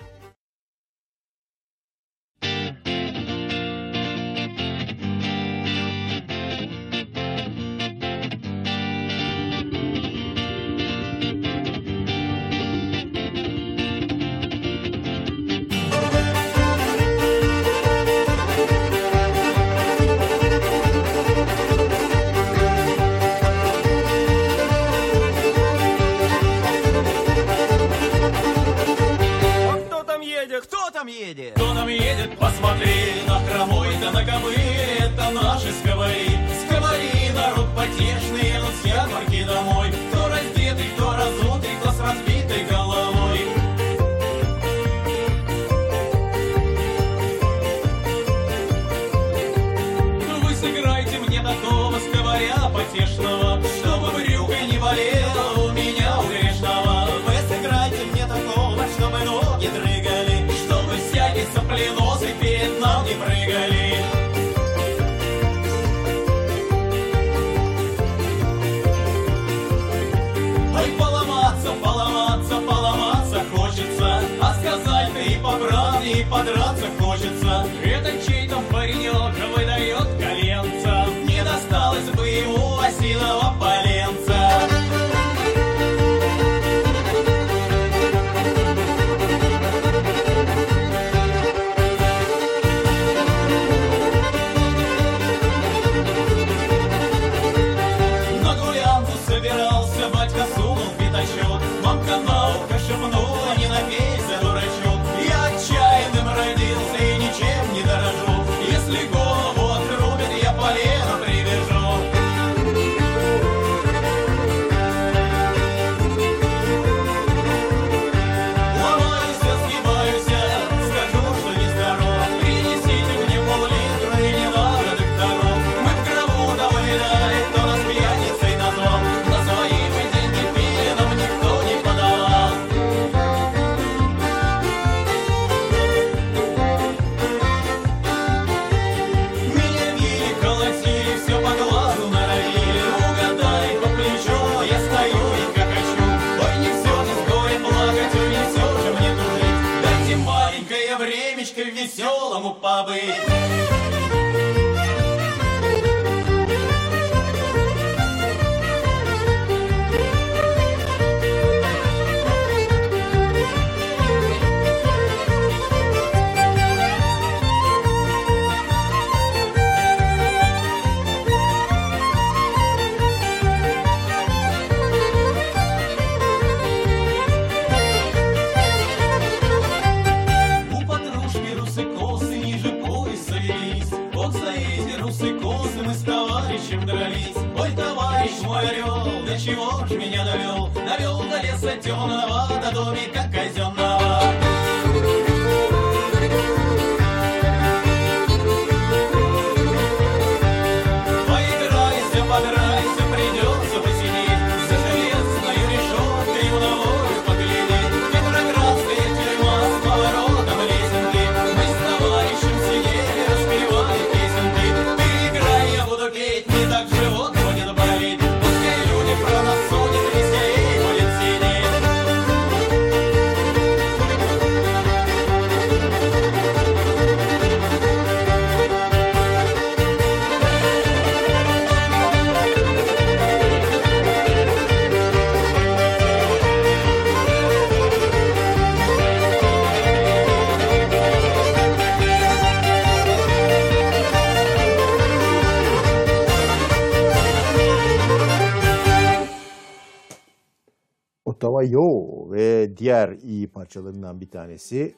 Ottawa 251.49 251.63
Yo 251.63 252.31
ve 252.31 252.77
diğer 252.77 253.09
iyi 253.09 253.47
parçalarından 253.47 254.21
bir 254.21 254.29
tanesi 254.29 254.95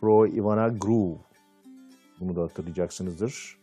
Pro 0.00 0.26
Ivana 0.26 0.68
Groove. 0.68 1.18
Bunu 2.20 2.36
da 2.36 2.42
hatırlayacaksınızdır. 2.42 3.58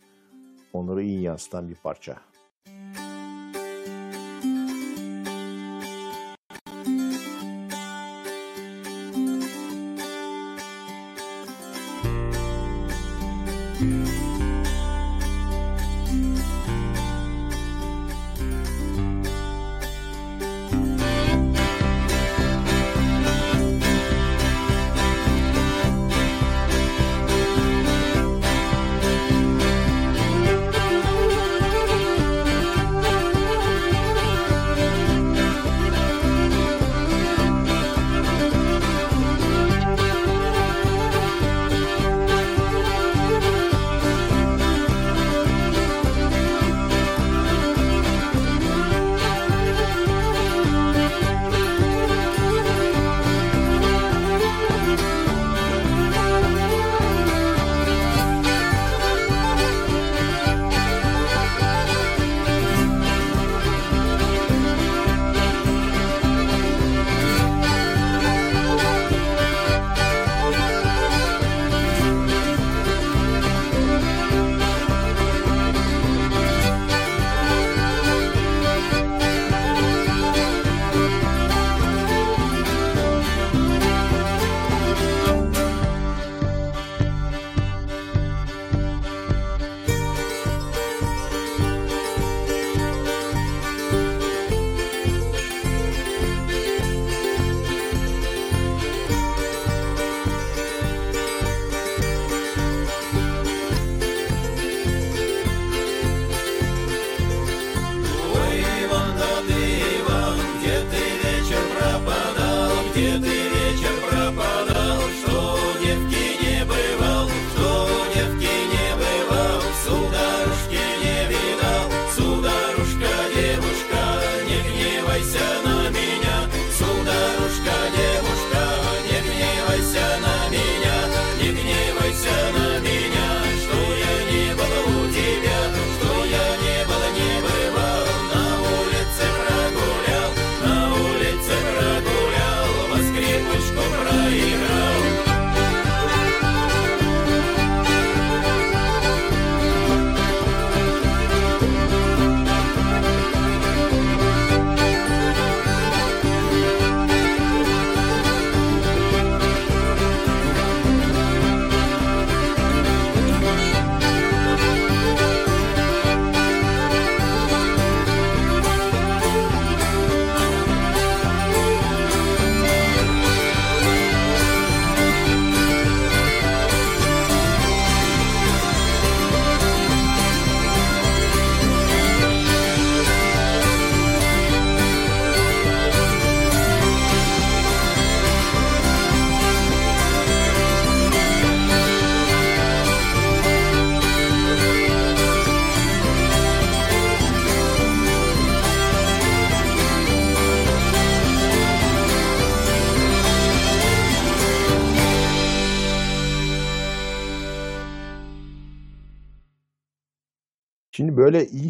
Onları 0.72 1.02
iyi 1.02 1.22
yansıtan 1.22 1.68
bir 1.68 1.74
parça. 1.74 2.16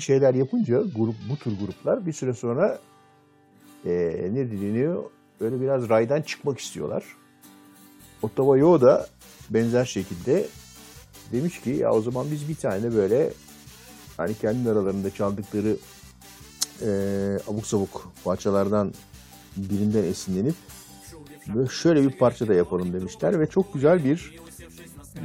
Şeyler 0.03 0.35
yapınca 0.35 0.83
grup 0.97 1.15
bu 1.31 1.37
tür 1.37 1.59
gruplar 1.59 2.07
bir 2.07 2.13
süre 2.13 2.33
sonra 2.35 2.79
eee 3.85 4.31
ne 4.33 4.51
deniyor? 4.51 5.05
Böyle 5.41 5.61
biraz 5.61 5.89
raydan 5.89 6.23
çıkmak 6.23 6.59
istiyorlar. 6.59 7.05
Ottawa 8.23 8.57
Yo 8.59 8.81
da 8.81 9.07
benzer 9.51 9.85
şekilde 9.85 10.47
demiş 11.33 11.61
ki 11.61 11.71
ya 11.71 11.93
o 11.93 12.01
zaman 12.01 12.27
biz 12.31 12.49
bir 12.49 12.55
tane 12.55 12.95
böyle 12.95 13.33
hani 14.17 14.35
kendi 14.35 14.71
aralarında 14.71 15.11
çaldıkları 15.11 15.77
eee 16.83 17.37
abuk 17.49 17.67
sabuk 17.67 18.13
parçalardan 18.25 18.93
birinden 19.57 20.05
esinlenip 20.05 20.55
böyle 21.47 21.69
şöyle 21.69 22.03
bir 22.03 22.11
parça 22.11 22.49
da 22.49 22.55
yapalım 22.55 22.93
demişler 22.93 23.41
ve 23.41 23.47
çok 23.47 23.75
güzel 23.75 24.05
bir 24.05 24.33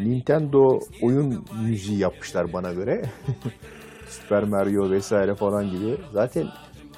Nintendo 0.04 0.80
oyun 1.02 1.46
müziği 1.52 1.98
yapmışlar 2.00 2.54
bana 2.54 2.74
göre. 2.74 3.12
Super 4.10 4.44
Mario 4.44 4.92
vesaire 4.92 5.36
falan 5.36 5.72
gibi. 5.72 5.98
Zaten 6.14 6.48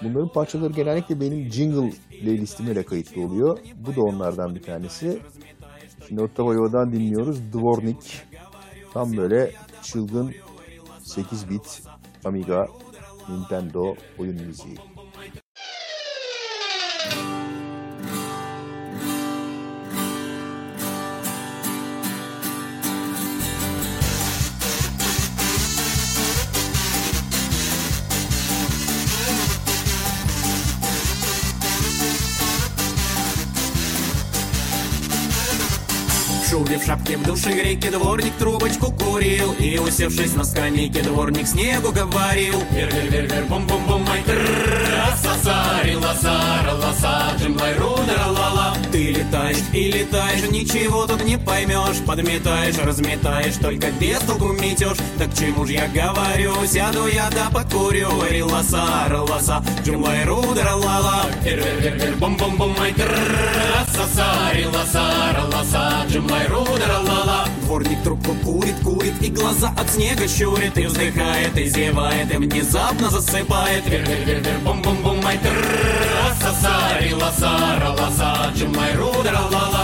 bunların 0.03 0.27
parçaları 0.27 0.73
genellikle 0.73 1.21
benim 1.21 1.51
jingle 1.51 1.93
playlistime 2.21 2.75
de 2.75 2.83
kayıtlı 2.83 3.21
oluyor. 3.21 3.59
Bu 3.75 3.95
da 3.95 4.01
onlardan 4.01 4.55
bir 4.55 4.63
tanesi. 4.63 5.19
Şimdi 6.07 6.21
Ottawa 6.21 6.53
Yo'dan 6.53 6.91
dinliyoruz. 6.91 7.53
Dvornik. 7.53 8.21
Tam 8.93 9.17
böyle 9.17 9.51
çılgın 9.81 10.31
8 11.03 11.49
bit 11.49 11.83
Amiga 12.25 12.67
Nintendo 13.29 13.95
oyun 14.17 14.35
müziği. 14.35 14.77
в 36.79 36.85
шапке 36.85 37.17
в 37.17 37.23
душе 37.23 37.51
греки 37.51 37.89
Дворник 37.89 38.33
трубочку 38.37 38.91
курил. 38.91 39.53
И, 39.59 39.77
усевшись 39.77 40.35
на 40.35 40.43
скамейке, 40.43 41.01
дворник 41.01 41.47
снегу 41.47 41.91
говорил. 41.91 42.55
Вер-вер-вер-вер, 42.71 43.45
бум-бум-бум, 43.45 44.03
май 44.03 44.23
Трррррр, 44.23 44.89
а, 44.95 45.09
лазар, 45.95 46.73
лазар, 46.75 47.35
джимблай, 47.37 47.75
рудер, 47.75 48.19
ла-ла 48.27 48.75
ты 48.99 49.13
летаешь 49.13 49.63
и 49.71 49.91
летаешь, 49.91 50.51
ничего 50.51 51.07
тут 51.07 51.23
не 51.23 51.37
поймешь 51.37 52.03
Подметаешь, 52.05 52.77
разметаешь, 52.79 53.53
только 53.55 53.91
без 53.91 54.19
толку 54.19 54.47
метешь 54.47 54.97
Так 55.17 55.33
чему 55.33 55.65
ж 55.65 55.69
я 55.69 55.87
говорю, 55.87 56.53
сяду 56.67 57.07
я 57.07 57.29
да 57.29 57.49
покурю 57.49 58.09
Ри-ла-са, 58.29 59.07
ра-ла-са, 59.07 59.63
джим-лай-ру-да-ра-ла-ла. 59.85 61.27
Вер-вер-вер-вер, 61.43 62.15
бум-бум-бум, 62.17 62.75
ай 62.81 62.93
Ра-са-са, 62.97 64.51
ри-ла-са, 64.53 65.33
ра-ла-са, 65.37 66.05
джим-лай-ру-да-ра-ла-ла. 66.09 67.45
Дворник 67.61 68.03
трубку 68.03 68.33
курит, 68.43 68.75
курит 68.83 69.13
И 69.21 69.29
глаза 69.29 69.73
от 69.79 69.89
снега 69.89 70.27
щурит 70.27 70.77
И 70.77 70.85
вздыхает, 70.87 71.57
и 71.57 71.69
зевает 71.69 72.33
И 72.33 72.37
внезапно 72.37 73.09
засыпает 73.09 73.85
Вер-вер-вер-вер, 73.85 74.59
бум-бум-бум, 74.65 75.25
ай 75.25 75.39
Ра-са-са, 75.41 76.79
I 78.89 78.95
ruled 78.95 79.27
Allah. 79.27 79.78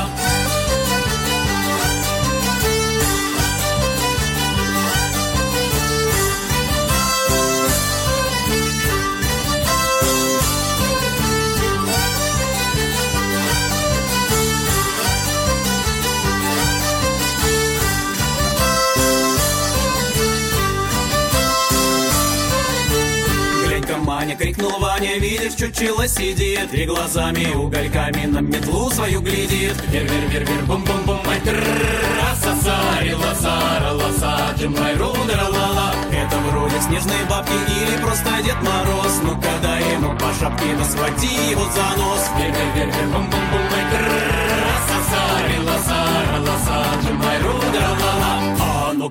Маня, 24.36 24.38
крикнул 24.38 24.80
Ваня, 24.80 25.18
видишь, 25.18 25.53
чучело 25.53 26.07
сидит! 26.07 26.74
И 26.74 26.86
глазами 26.86 27.53
угольками 27.56 28.26
на 28.26 28.40
метлу 28.40 28.90
свою 28.91 29.22
глядит. 29.22 29.76
Вер-вер-вер-вер, 29.91 30.64
бум-бум-бум, 30.66 31.20
ай 31.28 31.40
Ра-са-са, 31.40 33.02
ри-ла-са, 33.02 33.80
ра-ла-са, 33.82 34.56
джим-лай-ру-да-ра-ла-ла. 34.57 35.94
Это 36.12 36.38
вроде 36.49 36.82
снежные 36.82 37.24
бабки 37.30 37.53
или 37.53 38.02
просто 38.02 38.30
Дед 38.44 38.62
Мороз. 38.62 39.22
Ну-ка 39.24 39.53
дай 39.62 39.82
ему 39.94 40.18
по 40.18 40.34
шапке, 40.40 40.76
да 40.78 40.86
схвати 40.86 41.52
его 41.52 41.64
за 41.64 41.98
нос. 41.98 42.30
Вер-вер-вер-вер, 42.38 43.07
бум-бум-бум, 43.14 43.74
ай 43.74 44.44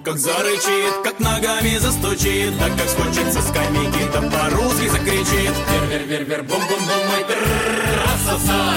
как 0.04 0.18
зарычит, 0.18 1.02
как 1.02 1.18
ногами 1.18 1.78
застучит 1.78 2.58
Так 2.58 2.76
как 2.76 2.88
скочит 2.88 3.32
со 3.32 3.40
скамейки, 3.40 4.04
да 4.12 4.20
по-русски 4.20 4.88
закричит. 4.88 5.54
Вер-вер-вер-вер, 5.70 6.42
бум-бум-бум, 6.42 7.10
ай 7.16 7.24
Ра-са-са, 8.04 8.74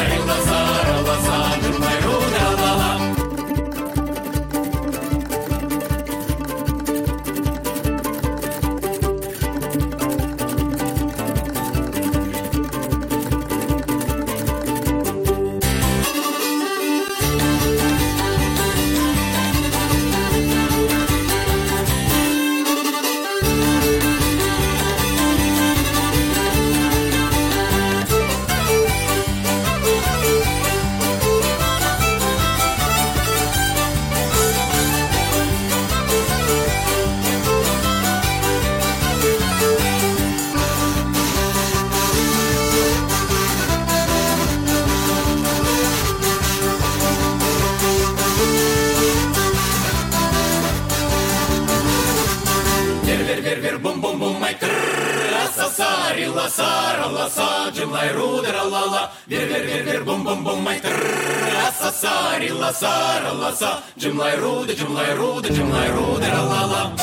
Yasar 55.68 56.18
illasar 56.18 57.00
allasar 57.00 57.74
cımlay 57.74 58.14
ruder 58.14 58.54
allala 58.54 59.12
Vir 59.30 59.50
vir 59.50 59.68
vir 59.68 59.86
vir 59.86 60.08
bum 60.08 60.26
bum 60.26 60.46
bum 60.46 60.64
may 60.64 60.82
tırrrr 60.82 61.68
Asasar 61.68 62.42
illasar 62.42 63.24
allasa 63.24 63.84
Cımlay 64.00 64.38
ruder 64.42 64.76
cımlay 64.76 65.18
ruder 65.18 65.54
cımlay 65.54 65.90
ruder 65.92 66.32
allala 66.32 66.96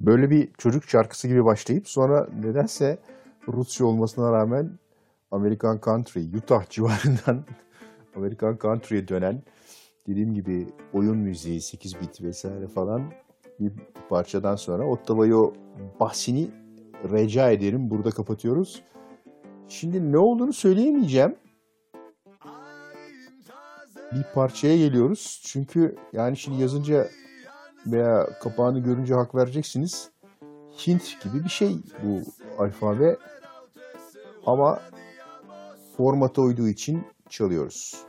Böyle 0.00 0.30
bir 0.30 0.52
çocuk 0.58 0.84
şarkısı 0.84 1.28
gibi 1.28 1.44
başlayıp 1.44 1.88
sonra 1.88 2.28
nedense 2.40 2.98
Rusya 3.48 3.86
olmasına 3.86 4.32
rağmen 4.32 4.78
Amerikan 5.30 5.80
Country, 5.84 6.36
Utah 6.36 6.70
civarından 6.70 7.44
Amerikan 8.16 8.58
Country'ye 8.62 9.08
dönen 9.08 9.42
dediğim 10.06 10.34
gibi 10.34 10.68
oyun 10.92 11.16
müziği, 11.16 11.60
8 11.60 12.00
bit 12.00 12.22
vesaire 12.22 12.68
falan 12.68 13.12
bir 13.64 13.72
parçadan 14.08 14.56
sonra 14.56 14.86
Ottavayo 14.86 15.52
bahsini 16.00 16.50
rica 17.04 17.50
ederim. 17.50 17.90
Burada 17.90 18.10
kapatıyoruz. 18.10 18.82
Şimdi 19.68 20.12
ne 20.12 20.18
olduğunu 20.18 20.52
söyleyemeyeceğim. 20.52 21.36
Bir 24.12 24.24
parçaya 24.34 24.76
geliyoruz. 24.76 25.42
Çünkü 25.44 25.96
yani 26.12 26.36
şimdi 26.36 26.62
yazınca 26.62 27.08
veya 27.86 28.28
kapağını 28.42 28.78
görünce 28.78 29.14
hak 29.14 29.34
vereceksiniz. 29.34 30.10
Hint 30.86 31.22
gibi 31.24 31.44
bir 31.44 31.48
şey 31.48 31.76
bu 32.02 32.20
alfabe. 32.62 33.16
Ama 34.46 34.80
formata 35.96 36.42
uyduğu 36.42 36.68
için 36.68 37.04
çalıyoruz. 37.28 38.04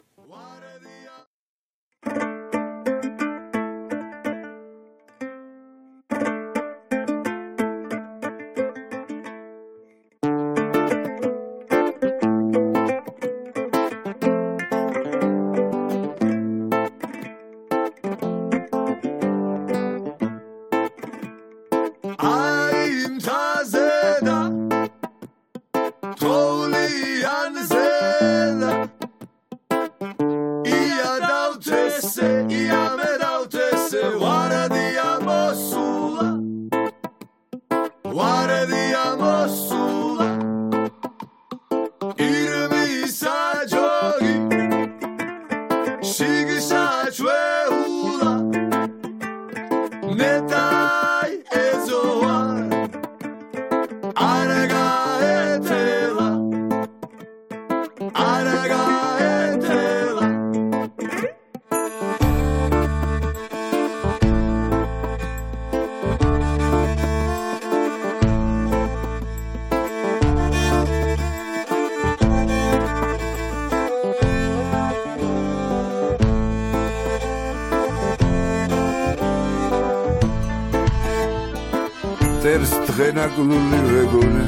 სარდლული 83.34 83.78
ვეგონე. 83.90 84.46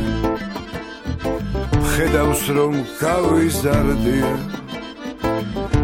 ხედავს 1.89 2.43
რომ 2.57 2.73
გავიზარდია 3.01 4.31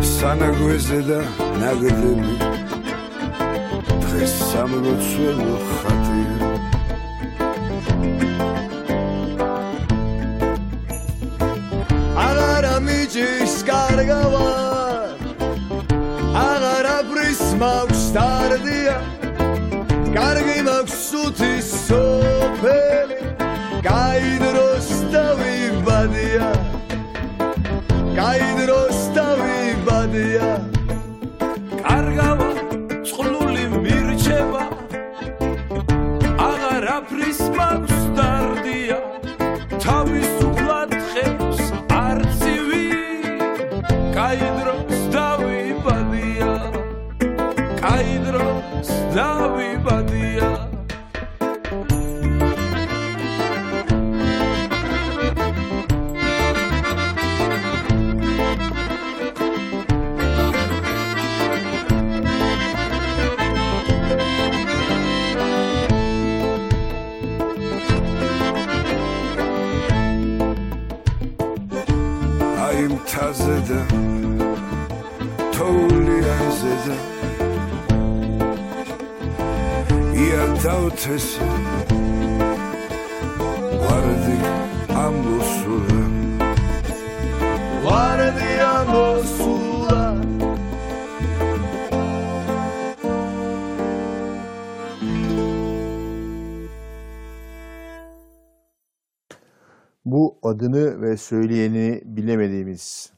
სანაგვეზე 0.09 0.99
და 1.09 1.19
ნაგდები 1.61 2.33
დღეს 4.03 4.33
სამლოცველო 4.51 5.55
ხატია. 5.71 6.51
აღარა 12.27 12.75
მიჯის 12.85 13.55
კარგავა 13.71 14.45
აღარაფრის 16.45 17.41
მაქვს 17.63 18.05
დარდია. 18.19 18.97
კარგი 20.15 20.59
მაქვს 20.67 20.95
სუთი 21.07 21.51
სოფელი 21.67 23.19
გაიდროს 23.85 24.89
დავიბადია 25.13 26.49
გაიდროს 28.19 28.99
დავიბადია 29.17 30.50
კარგავა 30.50 30.50
nefesi 81.11 81.41
Vardık 83.79 84.45
Ambusul'a 84.95 86.01
Vardı 87.85 88.63
Ambusul'a 88.63 90.15
Bu 100.05 100.39
adını 100.43 101.01
ve 101.01 101.17
söyleyeni 101.17 102.01
bilemediğimiz 102.05 103.13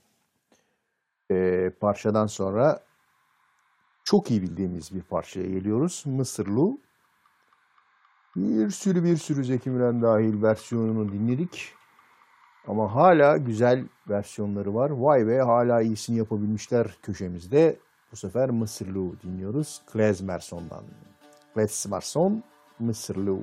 e, 1.32 1.70
parçadan 1.80 2.28
sonra 2.28 2.80
çok 4.04 4.32
iyi 4.32 4.42
bildiğimiz 4.42 4.96
bir 4.96 5.02
parçaya 5.02 5.48
geliyoruz. 5.48 6.04
Mısırlı 6.06 6.78
bir 8.36 8.70
sürü 8.70 9.04
bir 9.04 9.18
sürü 9.18 9.46
Zeki 9.46 9.70
Müren 9.70 10.02
dahil 10.02 10.42
versiyonunu 10.42 11.12
dinledik. 11.12 11.74
Ama 12.68 12.96
hala 12.96 13.38
güzel 13.38 13.86
versiyonları 14.10 14.76
var. 14.76 14.90
Vay 14.90 15.28
be 15.28 15.40
hala 15.40 15.82
iyisini 15.82 16.18
yapabilmişler 16.18 16.98
köşemizde. 17.02 17.80
Bu 18.12 18.16
sefer 18.16 18.50
Mısırlı 18.50 19.22
dinliyoruz. 19.22 19.82
Klezmerson'dan. 19.94 20.84
Klezmerson, 21.54 22.44
Mısırlı. 22.80 23.40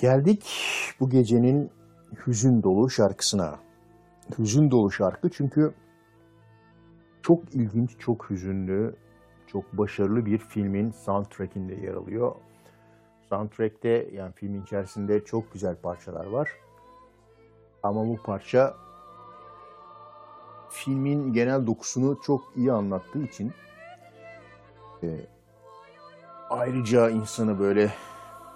Geldik 0.00 0.46
bu 1.00 1.10
gecenin 1.10 1.70
hüzün 2.26 2.62
dolu 2.62 2.90
şarkısına. 2.90 3.58
Hüzün 4.38 4.70
dolu 4.70 4.90
şarkı 4.90 5.30
çünkü 5.30 5.74
çok 7.22 7.54
ilginç, 7.54 7.98
çok 7.98 8.30
hüzünlü, 8.30 8.96
çok 9.46 9.72
başarılı 9.72 10.26
bir 10.26 10.38
filmin 10.38 10.90
soundtrack'inde 10.90 11.74
yer 11.74 11.94
alıyor. 11.94 12.34
Soundtrack'te 13.28 14.08
yani 14.12 14.32
filmin 14.32 14.62
içerisinde 14.62 15.24
çok 15.24 15.52
güzel 15.52 15.76
parçalar 15.76 16.26
var. 16.26 16.48
Ama 17.82 18.08
bu 18.08 18.16
parça 18.22 18.76
filmin 20.70 21.32
genel 21.32 21.66
dokusunu 21.66 22.18
çok 22.22 22.52
iyi 22.56 22.72
anlattığı 22.72 23.22
için 23.22 23.52
e, 25.02 25.08
ayrıca 26.50 27.10
insanı 27.10 27.58
böyle 27.58 27.90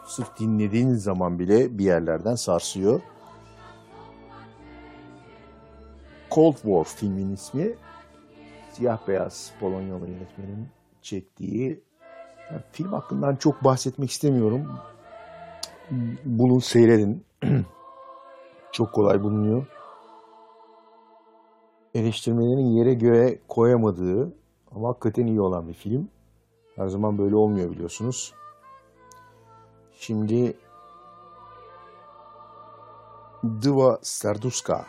sırf 0.07 0.39
dinlediğin 0.39 0.95
zaman 0.95 1.39
bile 1.39 1.79
bir 1.79 1.85
yerlerden 1.85 2.35
sarsıyor. 2.35 3.01
Cold 6.31 6.55
War 6.55 6.85
filmin 6.85 7.33
ismi. 7.33 7.74
Siyah 8.73 9.09
beyaz 9.09 9.53
Polonyalı 9.61 10.09
yönetmenin 10.09 10.69
çektiği. 11.03 11.85
Yani 12.51 12.62
film 12.73 12.93
hakkından 12.93 13.37
çok 13.37 13.65
bahsetmek 13.65 14.11
istemiyorum. 14.11 14.79
Bunu 16.24 16.61
seyredin. 16.61 17.24
çok 18.73 18.93
kolay 18.93 19.23
bulunuyor. 19.23 19.66
Eleştirmelerin 21.95 22.66
yere 22.66 22.95
göğe 22.95 23.39
koyamadığı 23.49 24.35
ama 24.74 24.89
hakikaten 24.89 25.27
iyi 25.27 25.41
olan 25.41 25.69
bir 25.69 25.74
film. 25.74 26.09
Her 26.77 26.89
zaman 26.89 27.19
böyle 27.19 27.37
olmuyor 27.37 27.70
biliyorsunuz. 27.70 28.35
Şimdi 30.03 30.57
Dva 33.45 33.99
Serduska 34.03 34.87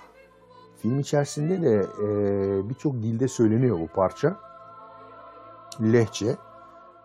film 0.81 0.99
içerisinde 0.99 1.61
de 1.61 1.87
e, 2.03 2.69
birçok 2.69 2.93
dilde 2.93 3.27
söyleniyor 3.27 3.79
bu 3.79 3.87
parça. 3.87 4.39
Lehçe, 5.81 6.35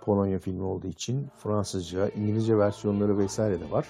Polonya 0.04 0.38
filmi 0.38 0.62
olduğu 0.62 0.86
için 0.86 1.30
Fransızca, 1.38 2.08
İngilizce 2.08 2.58
versiyonları 2.58 3.18
vesaire 3.18 3.60
de 3.60 3.70
var. 3.70 3.88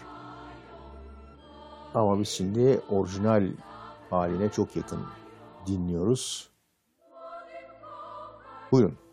Ama 1.95 2.19
biz 2.19 2.28
şimdi 2.28 2.81
orijinal 2.90 3.49
haline 4.11 4.49
çok 4.49 4.77
yakın 4.77 5.01
dinliyoruz. 5.66 6.51
Buyurun. 8.73 9.07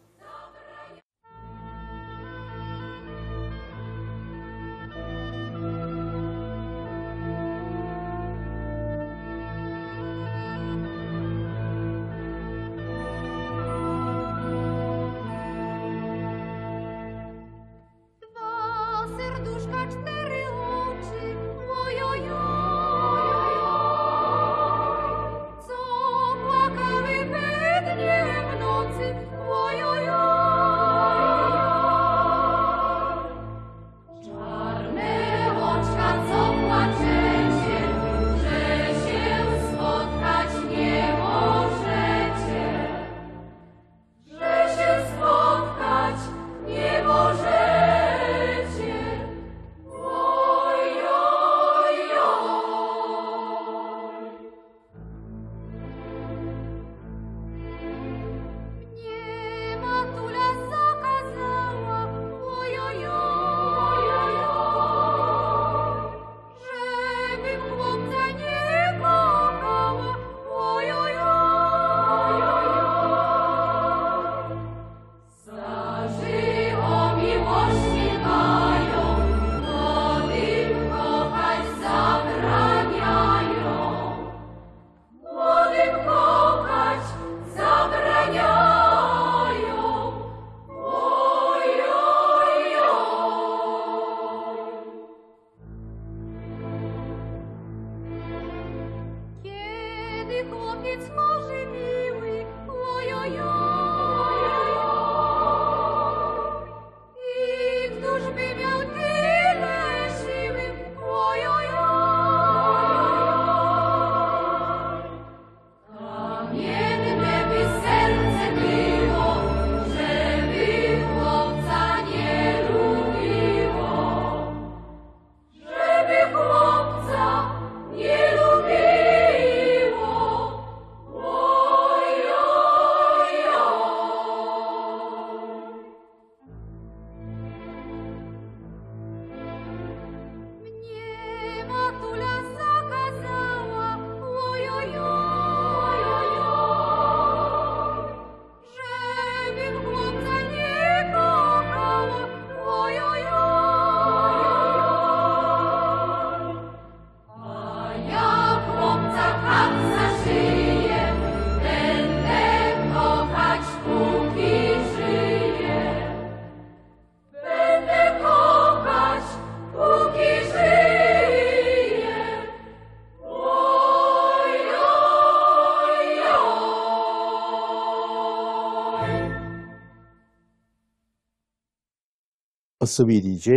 'Asabi 182.95 183.23
DJ 183.23 183.47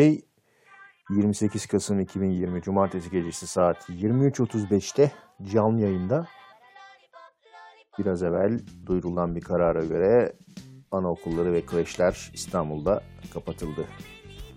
28 1.11 1.67
Kasım 1.67 2.01
2020 2.01 2.63
Cumartesi 2.63 3.11
gecesi 3.11 3.47
saat 3.47 3.91
23.35'te 3.91 5.13
canlı 5.43 5.81
yayında. 5.81 6.27
Biraz 7.99 8.23
evvel 8.23 8.59
duyurulan 8.87 9.37
bir 9.37 9.41
karara 9.41 9.85
göre 9.85 10.33
anaokulları 10.91 11.53
ve 11.53 11.67
kreşler 11.67 12.31
İstanbul'da 12.35 13.03
kapatıldı. 13.33 13.85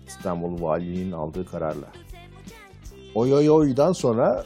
İstanbul 0.06 0.62
Valiliğinin 0.62 1.12
aldığı 1.12 1.46
kararla. 1.46 1.92
Oy 3.14 3.34
oy 3.34 3.50
oy'dan 3.50 3.92
sonra 3.92 4.44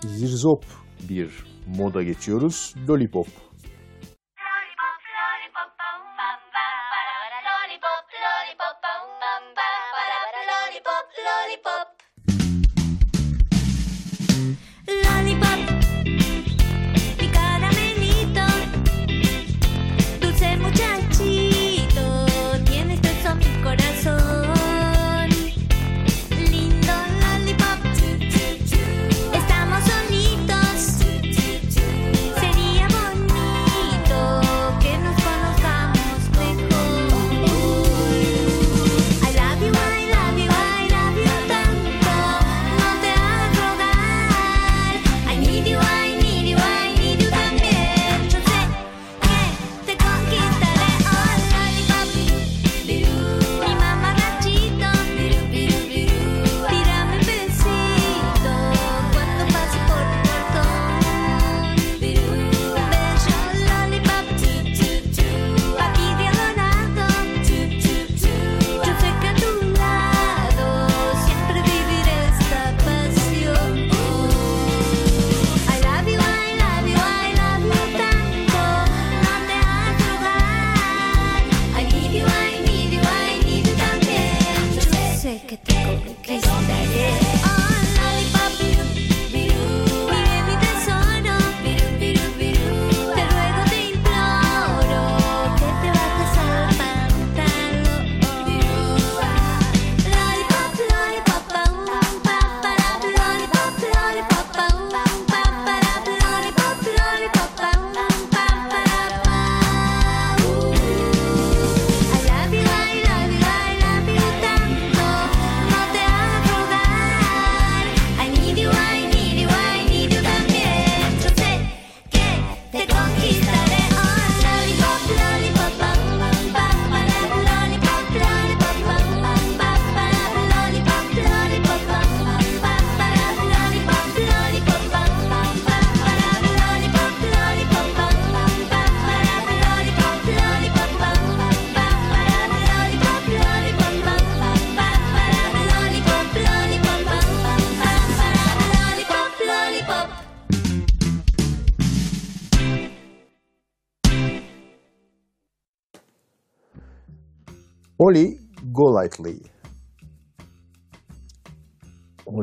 zirzop 0.00 0.64
bir 1.08 1.46
moda 1.78 2.02
geçiyoruz. 2.02 2.74
Lollipop. 2.88 3.26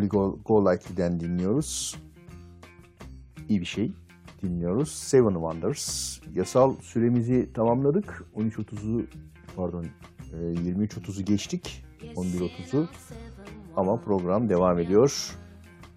Go- 0.08 0.44
Golightly'den 0.46 1.20
dinliyoruz. 1.20 1.96
İyi 3.50 3.60
bir 3.60 3.66
şey 3.66 3.92
dinliyoruz. 4.42 4.92
Seven 4.92 5.34
Wonders. 5.34 6.18
Yasal 6.34 6.76
süremizi 6.82 7.54
tamamladık. 7.54 8.26
13.30'u 8.36 9.08
pardon 9.56 9.84
e, 10.34 10.38
23.30'u 10.38 11.26
geçtik. 11.26 11.86
11.30'u. 12.16 12.88
Ama 13.76 13.98
program 13.98 14.50
devam 14.50 14.80
ediyor. 14.80 15.36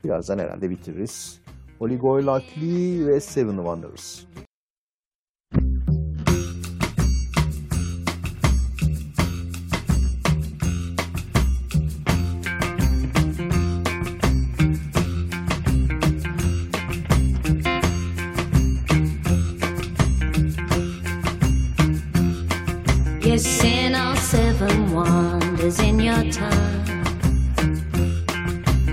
Birazdan 0.04 0.38
herhalde 0.38 0.70
bitiririz. 0.70 1.40
Holly 1.78 1.96
Golightly 1.96 3.06
ve 3.06 3.20
Seven 3.20 3.56
Wonders. 3.56 4.24
You've 23.32 23.40
seen 23.40 23.94
all 23.94 24.14
seven 24.14 24.92
wonders 24.92 25.80
in 25.80 25.98
your 25.98 26.22
time. 26.30 26.84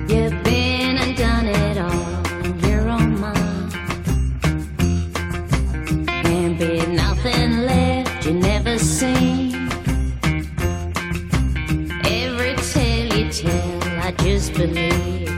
You've 0.08 0.42
been 0.46 0.96
and 0.96 1.18
done 1.18 1.48
it 1.48 1.78
all 1.78 2.46
in 2.46 2.58
your 2.60 2.88
own 2.88 3.20
mind. 3.20 3.74
Can't 6.08 6.58
be 6.58 6.86
nothing 6.88 7.66
left 7.66 8.26
you 8.26 8.34
never 8.36 8.80
seen. 8.80 9.70
Every 12.06 12.56
tale 12.72 13.14
you 13.14 13.30
tell, 13.34 13.84
I 14.00 14.14
just 14.20 14.54
believe, 14.54 15.29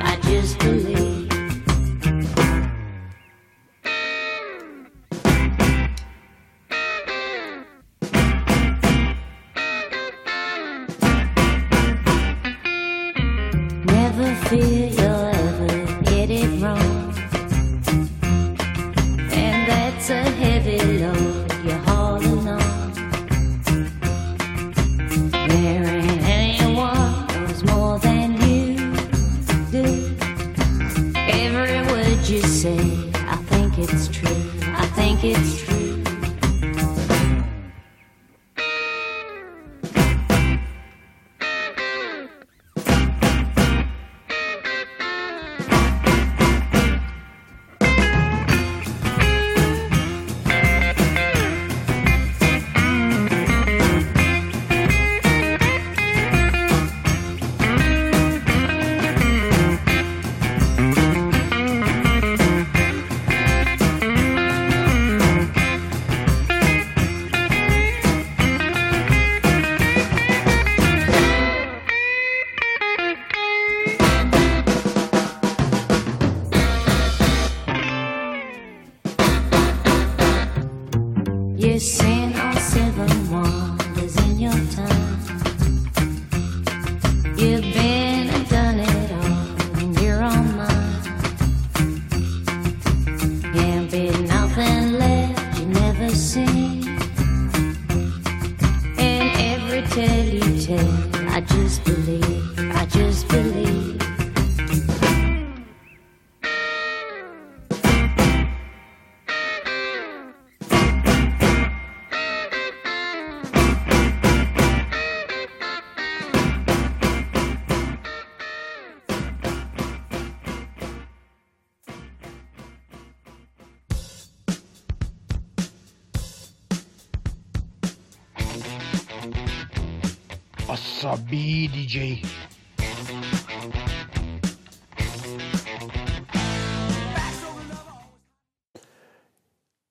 DJ. 131.91 132.23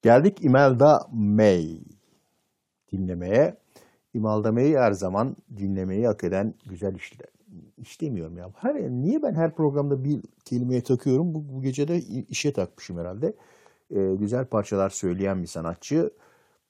Geldik 0.02 0.44
Imelda 0.44 1.06
May 1.12 1.80
dinlemeye. 2.92 3.56
Imelda 4.14 4.52
May 4.52 4.74
her 4.74 4.92
zaman 4.92 5.36
dinlemeyi 5.56 6.06
hak 6.06 6.24
eden 6.24 6.54
güzel 6.66 6.94
işler. 6.94 7.28
İş 7.78 8.00
demiyorum 8.00 8.36
ya. 8.36 8.50
Her, 8.56 8.74
niye 8.74 9.22
ben 9.22 9.34
her 9.34 9.54
programda 9.54 10.04
bir 10.04 10.22
kelimeye 10.44 10.82
takıyorum? 10.82 11.34
Bu, 11.34 11.48
bu 11.48 11.62
gece 11.62 11.88
de 11.88 11.98
işe 12.28 12.52
takmışım 12.52 12.98
herhalde. 12.98 13.34
Ee, 13.90 14.14
güzel 14.18 14.46
parçalar 14.46 14.90
söyleyen 14.90 15.42
bir 15.42 15.48
sanatçı. 15.48 16.10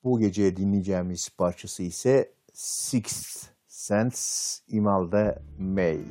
Bu 0.05 0.21
gece 0.21 0.57
dinleyeceğimiz 0.57 1.29
parçası 1.39 1.83
ise 1.83 2.33
Sixth 2.53 3.40
Sense 3.91 4.63
Imelda 4.69 5.41
May. 5.59 6.05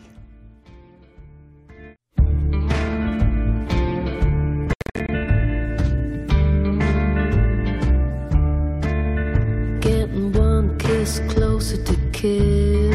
Getting 9.79 10.33
one 10.33 10.77
kiss 10.77 11.21
closer 11.29 11.81
to 11.81 11.95
kill 12.11 12.91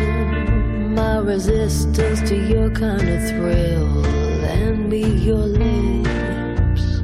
my 0.91 1.17
resistance 1.17 2.21
to 2.29 2.37
your 2.37 2.69
kind 2.69 3.09
of 3.09 3.27
thrill 3.31 4.05
and 4.45 4.91
be 4.91 5.01
your 5.01 5.47
lips. 5.47 7.01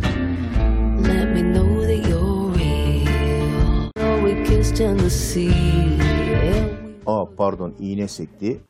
Let 1.09 1.33
me 1.35 1.41
know 1.41 1.81
that 1.87 2.07
you're 2.07 2.51
real. 2.61 3.91
Oh, 3.97 4.23
we 4.23 4.45
kissed 4.45 4.81
in 4.81 4.99
the 4.99 5.09
sea. 5.09 6.01
Aa 7.11 7.25
pardon 7.37 7.75
iğne 7.81 8.09
sekti. 8.09 8.61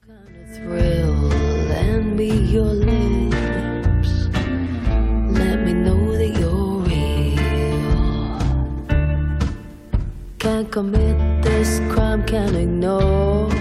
Can't 10.38 10.72
commit 10.72 11.16
this 11.42 11.80
crime, 11.92 12.22
can't 12.26 12.56
ignore. 12.56 13.52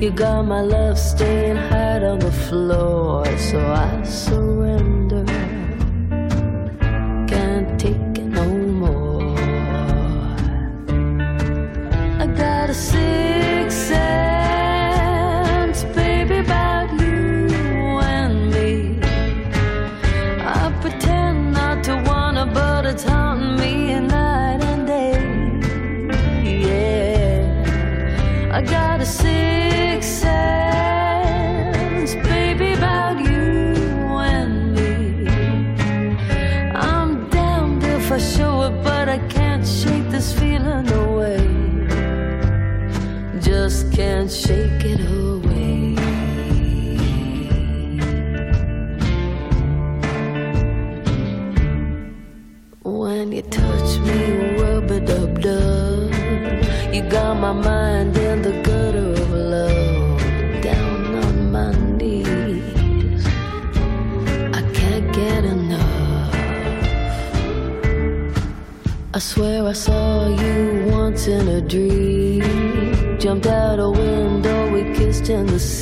You 0.00 0.10
got 0.10 0.42
my 0.44 0.62
love 0.62 0.96
staying 0.96 1.60
hard 1.70 2.02
on 2.02 2.18
the 2.18 2.30
floor, 2.30 3.26
so 3.38 3.58
I 3.58 4.04
surrender. 4.04 5.39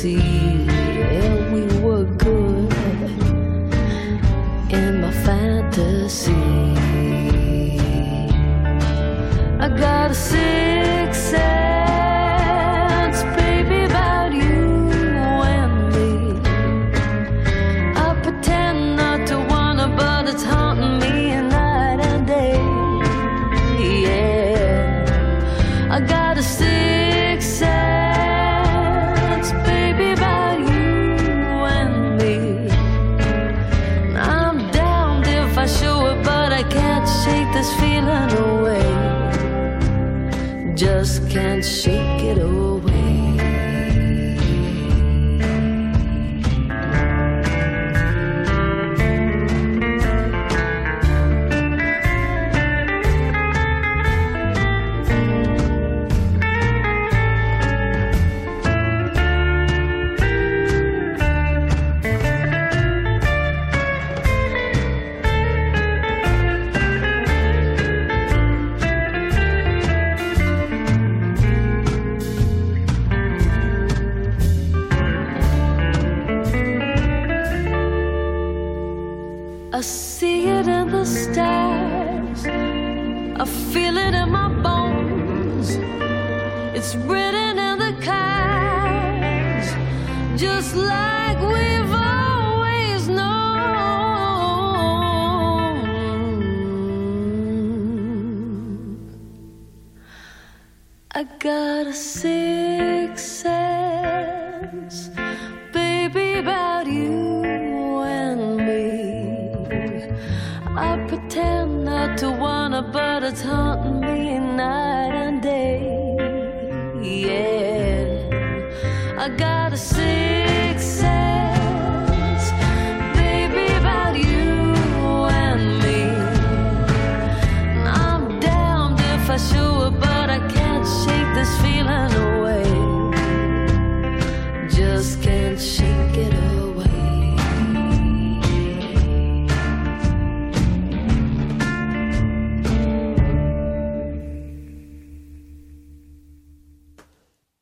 see. 0.01 0.38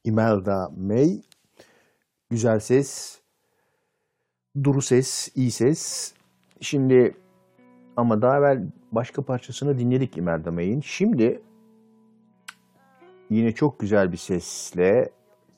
Imelda 0.08 0.72
May. 0.78 1.22
Güzel 2.30 2.60
ses, 2.60 3.22
duru 4.64 4.82
ses, 4.82 5.30
iyi 5.36 5.52
ses. 5.52 6.14
Şimdi 6.62 7.18
ama 7.98 8.22
daha 8.22 8.38
evvel 8.38 8.68
başka 8.92 9.22
parçasını 9.22 9.80
dinledik 9.80 10.18
Imelda 10.18 10.52
May'in. 10.52 10.82
Şimdi 10.82 11.42
yine 13.30 13.52
çok 13.52 13.80
güzel 13.80 14.12
bir 14.12 14.18
sesle 14.18 15.12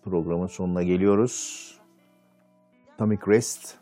programın 0.03 0.47
sonuna 0.47 0.83
geliyoruz. 0.83 1.65
Tommy 2.97 3.19
Crest 3.25 3.77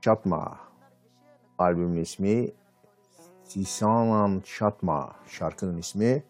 Çatma 0.00 0.58
albümün 1.58 2.00
ismi 2.00 2.48
Sisanan 3.44 4.40
Çatma 4.40 5.16
şarkının 5.26 5.78
ismi 5.78 6.22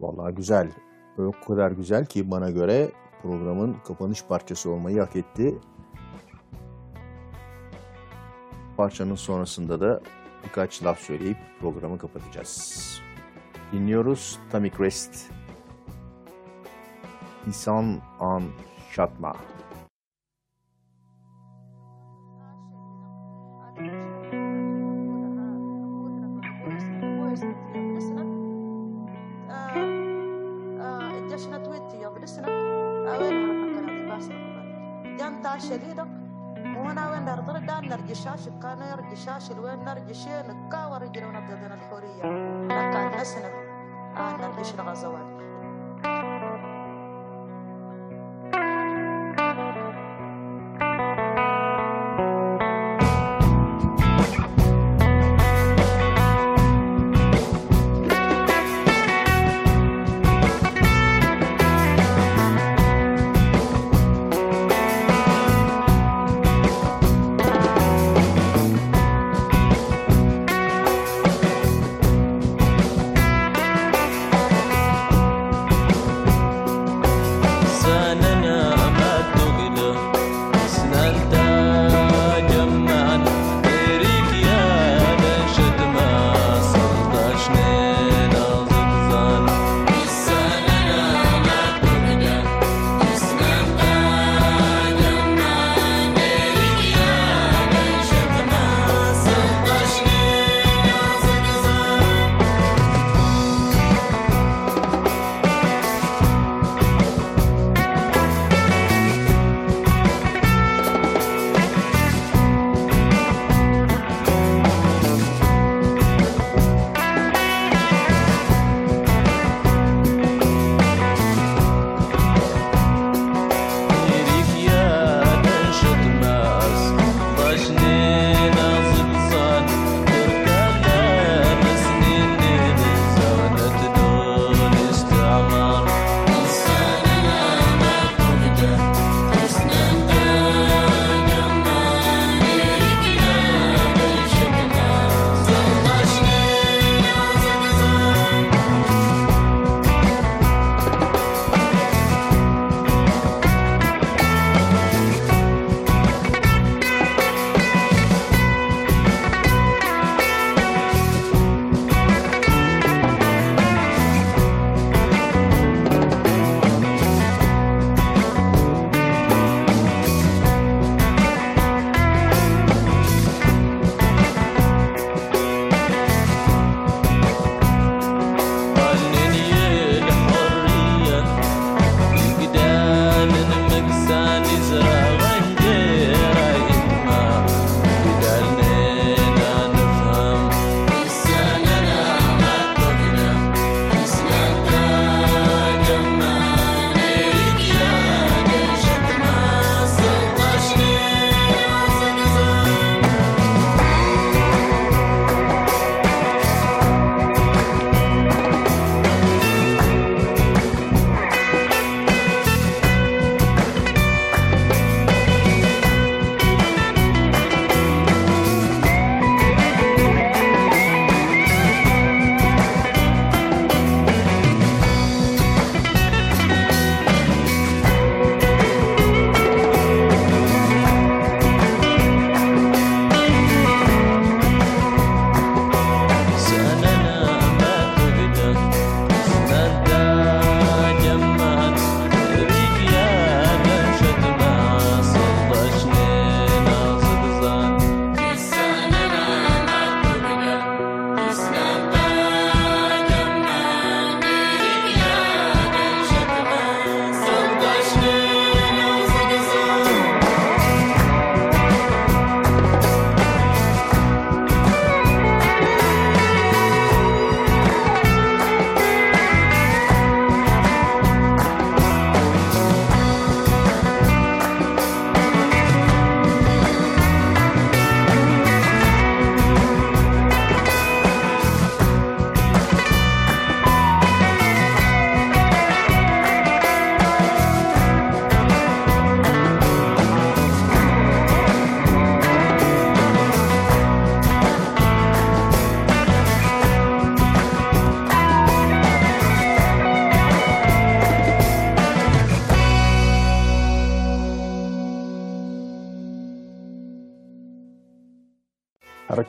Vallahi 0.00 0.34
güzel. 0.34 0.70
O 1.18 1.32
kadar 1.48 1.70
güzel 1.70 2.06
ki 2.06 2.30
bana 2.30 2.50
göre 2.50 2.92
programın 3.22 3.76
kapanış 3.86 4.24
parçası 4.24 4.70
olmayı 4.70 5.00
hak 5.00 5.16
etti. 5.16 5.58
Parçanın 8.76 9.14
sonrasında 9.14 9.80
da 9.80 10.00
birkaç 10.44 10.82
laf 10.82 10.98
söyleyip 10.98 11.36
programı 11.60 11.98
kapatacağız. 11.98 13.00
Dinliyoruz 13.72 14.38
Tommy 14.52 14.70
Crest. 14.70 15.30
İnsan 17.46 18.02
an 18.20 18.42
şatma. 18.90 19.36
you 40.08 40.14
should. 40.14 40.46
the 40.46 40.55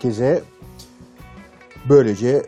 Herkese 0.07 0.43
böylece 1.89 2.43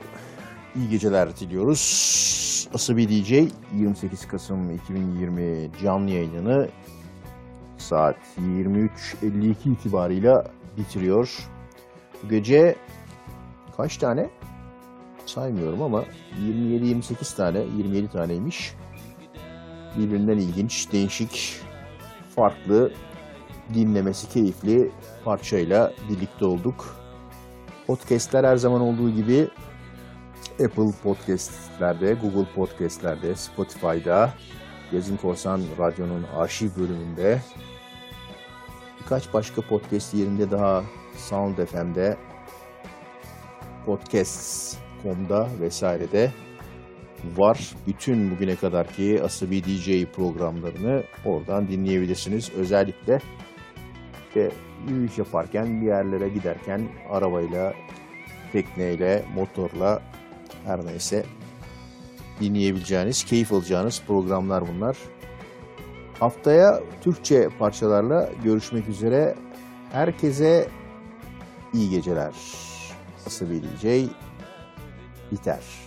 iyi 0.76 0.90
geceler 0.90 1.38
diliyoruz. 1.40 2.70
Asabi 2.74 3.10
DJ 3.10 3.32
28 3.76 4.28
Kasım 4.28 4.76
2020 4.76 5.70
canlı 5.84 6.12
yayınını 6.12 6.70
saat 7.78 8.16
23.52 8.42 9.56
itibarıyla 9.72 10.52
bitiriyor. 10.78 11.50
Bu 12.24 12.30
gece 12.30 12.76
kaç 13.78 13.98
tane? 13.98 14.30
Saymıyorum 15.26 15.82
ama 15.82 16.04
27-28 16.48 17.36
tane, 17.36 17.60
27 17.60 18.10
taneymiş. 18.12 18.74
Birbirinden 19.98 20.38
ilginç, 20.38 20.92
değişik, 20.92 21.62
farklı, 22.36 22.92
dinlemesi 23.74 24.30
keyifli 24.30 24.92
parçayla 25.26 25.94
birlikte 26.10 26.46
olduk. 26.46 26.99
Podcast'ler 27.90 28.44
her 28.44 28.56
zaman 28.56 28.82
olduğu 28.82 29.10
gibi 29.10 29.48
Apple 30.52 30.92
Podcast'lerde, 31.04 32.14
Google 32.14 32.54
Podcast'lerde, 32.56 33.36
Spotify'da, 33.36 34.34
Gezin 34.92 35.18
Korsan 35.18 35.62
Radyo'nun 35.80 36.26
arşiv 36.38 36.70
bölümünde, 36.78 37.42
birkaç 39.00 39.34
başka 39.34 39.62
podcast 39.62 40.14
yerinde 40.14 40.52
daha 40.52 40.84
Sound 41.18 41.58
FM'de, 41.58 42.18
Podcasts.com'da 43.86 45.48
vesairede 45.62 46.32
var. 47.38 47.70
Bütün 47.88 48.32
bugüne 48.32 48.56
kadarki 48.56 49.24
Asabi 49.24 49.64
DJ 49.64 50.06
programlarını 50.06 51.04
oradan 51.26 51.68
dinleyebilirsiniz. 51.68 52.52
Özellikle 52.56 53.20
işte 54.28 54.52
yürüyüş 54.88 55.18
yaparken, 55.18 55.82
bir 55.82 55.86
yerlere 55.86 56.30
giderken 56.30 56.82
arabayla, 57.10 57.74
tekneyle, 58.52 59.26
motorla 59.36 60.02
her 60.66 60.86
neyse 60.86 61.26
dinleyebileceğiniz, 62.42 63.24
keyif 63.24 63.54
alacağınız 63.54 64.02
programlar 64.08 64.64
bunlar. 64.68 64.98
Haftaya 66.20 66.80
Türkçe 67.02 67.50
parçalarla 67.60 68.30
görüşmek 68.44 68.90
üzere. 68.90 69.36
Herkese 69.92 70.68
iyi 71.74 71.90
geceler. 71.90 72.34
Asabi 73.26 73.62
DJ 73.64 74.10
biter. 75.32 75.79